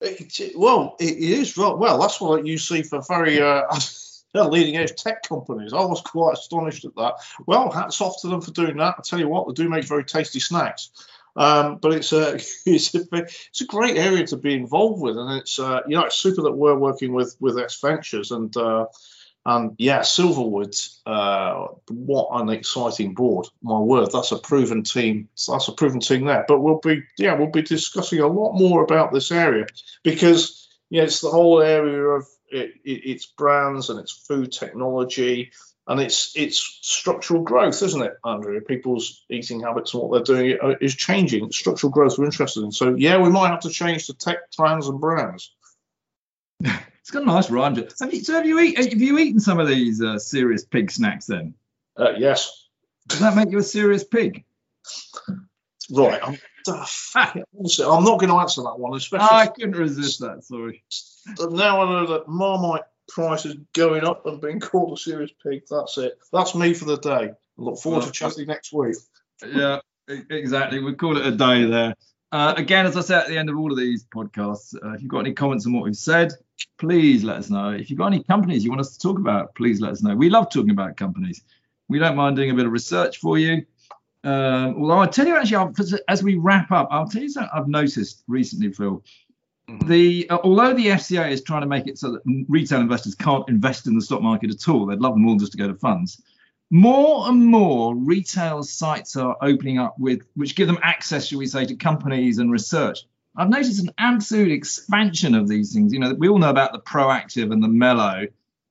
It, 0.00 0.52
well, 0.56 0.96
it 1.00 1.16
is. 1.16 1.56
Well, 1.56 1.98
that's 1.98 2.20
what 2.20 2.46
you 2.46 2.58
see 2.58 2.82
for 2.82 3.00
very 3.08 3.40
uh, 3.40 3.62
leading 4.34 4.76
edge 4.76 4.94
tech 4.96 5.22
companies. 5.22 5.72
I 5.72 5.84
was 5.84 6.00
quite 6.00 6.34
astonished 6.34 6.84
at 6.84 6.94
that. 6.96 7.14
Well, 7.46 7.70
hats 7.70 8.00
off 8.00 8.20
to 8.22 8.28
them 8.28 8.40
for 8.40 8.50
doing 8.50 8.76
that. 8.78 8.96
I 8.98 9.02
tell 9.02 9.18
you 9.18 9.28
what, 9.28 9.46
they 9.46 9.54
do 9.54 9.68
make 9.68 9.84
very 9.84 10.04
tasty 10.04 10.40
snacks. 10.40 10.90
Um, 11.36 11.78
but 11.78 11.92
it's 11.92 12.12
a, 12.12 12.34
it's 12.66 12.94
a 12.94 13.06
it's 13.12 13.60
a 13.60 13.66
great 13.66 13.96
area 13.96 14.26
to 14.28 14.36
be 14.36 14.54
involved 14.54 15.00
with, 15.00 15.16
and 15.16 15.38
it's 15.40 15.58
uh, 15.58 15.80
you 15.88 15.96
know 15.96 16.04
it's 16.04 16.16
super 16.16 16.42
that 16.42 16.52
we're 16.52 16.78
working 16.78 17.12
with 17.12 17.36
with 17.40 17.58
S 17.58 17.80
Ventures 17.80 18.30
and 18.30 18.56
uh, 18.56 18.86
and 19.46 19.74
yeah, 19.78 20.00
Silverwood. 20.00 20.74
Uh, 21.04 21.68
what 21.88 22.28
an 22.40 22.48
exciting 22.48 23.14
board! 23.14 23.46
My 23.62 23.78
word, 23.78 24.10
that's 24.12 24.32
a 24.32 24.38
proven 24.38 24.82
team. 24.82 25.28
That's 25.48 25.68
a 25.68 25.72
proven 25.72 26.00
team 26.00 26.24
there. 26.24 26.44
But 26.46 26.60
we'll 26.60 26.80
be 26.80 27.02
yeah 27.18 27.34
we'll 27.34 27.50
be 27.50 27.62
discussing 27.62 28.20
a 28.20 28.26
lot 28.26 28.54
more 28.54 28.82
about 28.82 29.12
this 29.12 29.30
area 29.30 29.66
because 30.02 30.68
yeah 30.90 31.02
it's 31.02 31.20
the 31.20 31.30
whole 31.30 31.60
area 31.60 32.02
of 32.02 32.26
it, 32.50 32.74
it, 32.84 33.10
its 33.10 33.26
brands 33.26 33.90
and 33.90 34.00
its 34.00 34.12
food 34.12 34.52
technology 34.52 35.50
and 35.86 36.00
it's 36.00 36.32
it's 36.34 36.78
structural 36.80 37.42
growth, 37.42 37.82
isn't 37.82 38.02
it, 38.02 38.14
Andrew? 38.24 38.60
People's 38.60 39.24
eating 39.28 39.60
habits 39.60 39.92
and 39.92 40.02
what 40.02 40.26
they're 40.26 40.36
doing 40.36 40.58
is 40.80 40.94
changing. 40.94 41.52
Structural 41.52 41.90
growth 41.90 42.16
we're 42.18 42.24
interested 42.24 42.64
in. 42.64 42.72
So 42.72 42.94
yeah, 42.96 43.18
we 43.18 43.28
might 43.28 43.50
have 43.50 43.60
to 43.60 43.70
change 43.70 44.06
to 44.06 44.14
tech, 44.14 44.50
trans, 44.52 44.88
and 44.88 45.00
brands. 45.00 45.52
it's 47.04 47.10
got 47.10 47.22
a 47.22 47.26
nice 47.26 47.50
rhyme. 47.50 47.76
Have 47.76 48.14
you, 48.14 48.24
so 48.24 48.32
have 48.32 48.46
you 48.46 48.58
eat, 48.60 48.78
have 48.78 48.98
you 48.98 49.18
eaten 49.18 49.38
some 49.38 49.60
of 49.60 49.68
these 49.68 50.00
uh, 50.00 50.18
serious 50.18 50.64
pig 50.64 50.90
snacks 50.90 51.26
then? 51.26 51.52
Uh, 51.98 52.12
yes. 52.16 52.66
Does 53.08 53.20
that 53.20 53.36
make 53.36 53.50
you 53.50 53.58
a 53.58 53.62
serious 53.62 54.02
pig? 54.04 54.42
Right. 55.90 56.18
I'm, 56.24 56.38
I'm 56.66 58.04
not 58.04 58.20
going 58.20 58.30
to 58.30 58.36
answer 58.36 58.62
that 58.62 58.78
one, 58.78 58.96
especially. 58.96 59.28
I 59.30 59.48
couldn't 59.48 59.76
resist 59.76 60.20
that. 60.20 60.44
Sorry. 60.44 60.82
Now 61.38 61.82
I 61.82 61.90
know 61.90 62.06
that 62.06 62.26
Marmite 62.26 62.84
prices 63.08 63.56
going 63.74 64.04
up 64.04 64.24
and 64.24 64.40
being 64.40 64.60
called 64.60 64.96
a 64.96 64.96
serious 64.96 65.30
pig. 65.42 65.64
That's 65.68 65.98
it. 65.98 66.18
That's 66.32 66.54
me 66.54 66.72
for 66.72 66.86
the 66.86 66.96
day. 66.96 67.10
I 67.10 67.34
look 67.58 67.80
forward 67.80 67.98
well, 67.98 68.06
to 68.06 68.12
chatting 68.12 68.46
next 68.46 68.72
week. 68.72 68.96
Yeah, 69.46 69.80
exactly. 70.08 70.80
We 70.80 70.94
call 70.94 71.18
it 71.18 71.26
a 71.26 71.32
day 71.32 71.66
there. 71.66 71.94
Uh, 72.32 72.54
again, 72.56 72.86
as 72.86 72.96
I 72.96 73.02
said 73.02 73.24
at 73.24 73.28
the 73.28 73.36
end 73.36 73.50
of 73.50 73.58
all 73.58 73.70
of 73.70 73.78
these 73.78 74.06
podcasts, 74.06 74.74
uh, 74.74 74.94
if 74.94 75.02
you've 75.02 75.10
got 75.10 75.20
any 75.20 75.34
comments 75.34 75.66
on 75.66 75.74
what 75.74 75.84
we've 75.84 75.94
said, 75.94 76.32
please 76.78 77.24
let 77.24 77.36
us 77.36 77.50
know. 77.50 77.70
If 77.70 77.90
you've 77.90 77.98
got 77.98 78.06
any 78.06 78.22
companies 78.22 78.64
you 78.64 78.70
want 78.70 78.80
us 78.80 78.96
to 78.96 78.98
talk 78.98 79.18
about, 79.18 79.54
please 79.54 79.80
let 79.80 79.92
us 79.92 80.02
know. 80.02 80.14
We 80.14 80.30
love 80.30 80.50
talking 80.50 80.70
about 80.70 80.96
companies. 80.96 81.42
We 81.88 81.98
don't 81.98 82.16
mind 82.16 82.36
doing 82.36 82.50
a 82.50 82.54
bit 82.54 82.66
of 82.66 82.72
research 82.72 83.18
for 83.18 83.38
you. 83.38 83.64
Um, 84.24 84.76
although 84.78 85.00
I 85.00 85.06
tell 85.06 85.26
you 85.26 85.36
actually, 85.36 85.74
as 86.08 86.22
we 86.22 86.36
wrap 86.36 86.72
up, 86.72 86.88
I'll 86.90 87.08
tell 87.08 87.22
you 87.22 87.28
something 87.28 87.50
I've 87.54 87.68
noticed 87.68 88.24
recently, 88.26 88.72
Phil. 88.72 89.04
Mm-hmm. 89.68 89.88
The 89.88 90.30
uh, 90.30 90.38
although 90.44 90.74
the 90.74 90.86
FCA 90.86 91.30
is 91.30 91.42
trying 91.42 91.62
to 91.62 91.66
make 91.66 91.86
it 91.86 91.98
so 91.98 92.12
that 92.12 92.44
retail 92.48 92.80
investors 92.80 93.14
can't 93.14 93.48
invest 93.48 93.86
in 93.86 93.94
the 93.94 94.02
stock 94.02 94.22
market 94.22 94.50
at 94.50 94.68
all, 94.68 94.86
they'd 94.86 95.00
love 95.00 95.14
them 95.14 95.26
all 95.26 95.36
just 95.36 95.52
to 95.52 95.58
go 95.58 95.68
to 95.68 95.74
funds. 95.74 96.22
More 96.70 97.28
and 97.28 97.44
more 97.44 97.94
retail 97.94 98.62
sites 98.62 99.16
are 99.16 99.36
opening 99.42 99.78
up 99.78 99.98
with 99.98 100.26
which 100.34 100.56
give 100.56 100.66
them 100.66 100.78
access, 100.82 101.26
shall 101.26 101.38
we 101.38 101.46
say, 101.46 101.64
to 101.66 101.76
companies 101.76 102.38
and 102.38 102.50
research. 102.50 103.00
I've 103.36 103.50
noticed 103.50 103.82
an 103.82 103.92
absolute 103.98 104.52
expansion 104.52 105.34
of 105.34 105.48
these 105.48 105.72
things. 105.72 105.92
You 105.92 105.98
know, 105.98 106.14
we 106.14 106.28
all 106.28 106.38
know 106.38 106.50
about 106.50 106.72
the 106.72 106.78
proactive 106.78 107.52
and 107.52 107.62
the 107.62 107.68
Mello, 107.68 108.26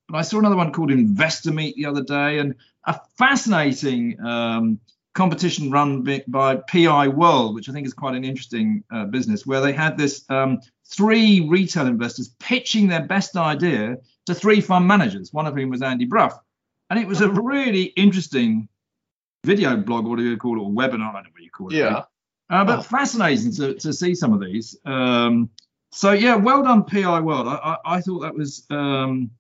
but 0.08 0.18
I 0.18 0.22
saw 0.22 0.40
another 0.40 0.56
one 0.56 0.72
called 0.72 0.92
Investor 0.92 1.52
Meet 1.52 1.76
the 1.76 1.86
other 1.86 2.04
day, 2.04 2.40
and 2.40 2.56
a 2.86 3.00
fascinating 3.18 4.20
um, 4.26 4.80
competition 5.14 5.70
run 5.70 6.08
by 6.28 6.56
PI 6.56 7.10
World, 7.10 7.56
which 7.56 7.70
I 7.70 7.74
think 7.74 7.88
is 7.88 7.94
quite 7.94 8.16
an 8.16 8.24
interesting 8.24 8.84
uh, 8.92 9.06
business, 9.06 9.46
where 9.46 9.62
they 9.62 9.74
had 9.74 9.98
this 9.98 10.24
um, 10.30 10.60
three 10.86 11.48
retail 11.48 11.88
investors 11.88 12.34
pitching 12.40 12.88
their 12.88 13.04
best 13.04 13.36
idea 13.36 13.98
to 14.26 14.34
three 14.34 14.62
fund 14.62 14.88
managers, 14.88 15.34
one 15.34 15.46
of 15.46 15.56
whom 15.56 15.70
was 15.70 15.82
Andy 15.82 16.06
Brough, 16.06 16.40
And 16.90 17.00
it 17.00 17.08
was 17.08 17.22
a 17.22 17.30
really 17.30 17.84
interesting 17.84 18.70
video 19.46 19.76
blog, 19.76 20.06
what 20.06 20.18
do 20.18 20.24
you 20.24 20.38
call 20.38 20.58
it, 20.58 20.64
or 20.64 20.70
webinar, 20.70 21.10
I 21.10 21.14
don't 21.14 21.24
know 21.24 21.30
what 21.32 21.44
you 21.44 21.52
call 21.52 21.74
it. 21.74 21.76
Yeah. 21.76 22.04
Uh, 22.50 22.66
but 22.66 22.80
oh. 22.80 22.82
fascinating 22.82 23.52
to, 23.54 23.74
to 23.76 23.94
see 23.94 24.14
some 24.16 24.34
of 24.34 24.42
these. 24.42 24.78
Um, 24.86 25.50
so, 25.92 26.12
yeah, 26.12 26.36
well 26.36 26.64
done, 26.64 26.84
PI 26.84 27.20
World. 27.22 27.48
I, 27.48 27.54
I, 27.54 27.78
I 27.98 28.02
thought 28.02 28.20
that 28.22 28.36
was, 28.36 28.66
um, 28.70 29.32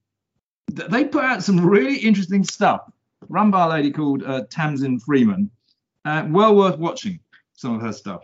they 0.71 1.05
put 1.05 1.23
out 1.23 1.43
some 1.43 1.65
really 1.65 1.97
interesting 1.97 2.43
stuff, 2.43 2.81
run 3.29 3.51
by 3.51 3.65
a 3.65 3.69
lady 3.69 3.91
called 3.91 4.23
uh, 4.23 4.43
Tamsin 4.49 4.99
Freeman. 4.99 5.49
Uh, 6.05 6.27
well 6.29 6.55
worth 6.55 6.77
watching 6.77 7.19
some 7.53 7.75
of 7.75 7.81
her 7.81 7.93
stuff. 7.93 8.23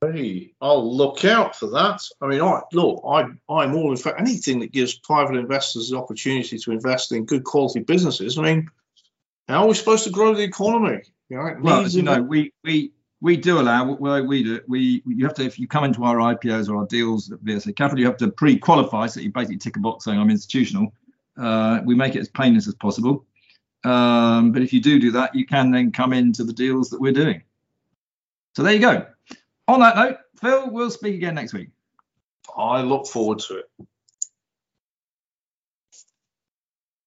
Hey, 0.00 0.54
I'll 0.62 0.96
look 0.96 1.26
out 1.26 1.54
for 1.54 1.66
that. 1.70 2.00
I 2.22 2.26
mean, 2.26 2.40
I 2.40 2.62
look, 2.72 3.02
I 3.06 3.24
I'm 3.50 3.76
all 3.76 3.90
in 3.90 3.98
fact 3.98 4.18
anything 4.18 4.60
that 4.60 4.72
gives 4.72 4.94
private 4.94 5.36
investors 5.36 5.90
the 5.90 5.98
opportunity 5.98 6.56
to 6.58 6.72
invest 6.72 7.12
in 7.12 7.26
good 7.26 7.44
quality 7.44 7.80
businesses. 7.80 8.38
I 8.38 8.42
mean, 8.42 8.70
how 9.46 9.64
are 9.64 9.68
we 9.68 9.74
supposed 9.74 10.04
to 10.04 10.10
grow 10.10 10.34
the 10.34 10.42
economy? 10.42 11.02
You 11.28 11.36
know, 11.36 11.56
well, 11.60 11.86
you 11.86 12.00
know, 12.00 12.22
we 12.22 12.54
we 12.64 12.92
we 13.20 13.36
do 13.36 13.60
allow 13.60 13.92
well, 13.94 14.24
we 14.24 14.42
do 14.42 14.60
we 14.66 15.02
you 15.06 15.24
have 15.24 15.34
to 15.34 15.44
if 15.44 15.58
you 15.58 15.68
come 15.68 15.84
into 15.84 16.04
our 16.04 16.16
IPOs 16.16 16.68
or 16.68 16.76
our 16.78 16.86
deals 16.86 17.30
at 17.30 17.40
VSA 17.40 17.76
Capital, 17.76 18.00
you 18.00 18.06
have 18.06 18.16
to 18.18 18.30
pre-qualify, 18.30 19.06
so 19.06 19.20
you 19.20 19.30
basically 19.30 19.58
tick 19.58 19.76
a 19.76 19.80
box 19.80 20.04
saying 20.04 20.18
I'm 20.18 20.30
institutional. 20.30 20.92
Uh, 21.36 21.80
we 21.84 21.94
make 21.94 22.16
it 22.16 22.20
as 22.20 22.28
painless 22.28 22.66
as 22.66 22.74
possible. 22.74 23.24
Um, 23.84 24.52
but 24.52 24.62
if 24.62 24.72
you 24.72 24.80
do 24.80 24.98
do 24.98 25.10
that, 25.12 25.34
you 25.34 25.46
can 25.46 25.70
then 25.70 25.92
come 25.92 26.12
into 26.12 26.44
the 26.44 26.52
deals 26.52 26.90
that 26.90 27.00
we're 27.00 27.12
doing. 27.12 27.42
So 28.56 28.62
there 28.62 28.72
you 28.72 28.80
go. 28.80 29.06
On 29.68 29.80
that 29.80 29.96
note, 29.96 30.16
Phil, 30.40 30.70
we'll 30.70 30.90
speak 30.90 31.14
again 31.14 31.34
next 31.34 31.52
week. 31.52 31.68
I 32.56 32.82
look 32.82 33.06
forward 33.06 33.38
to 33.40 33.58
it. 33.58 33.70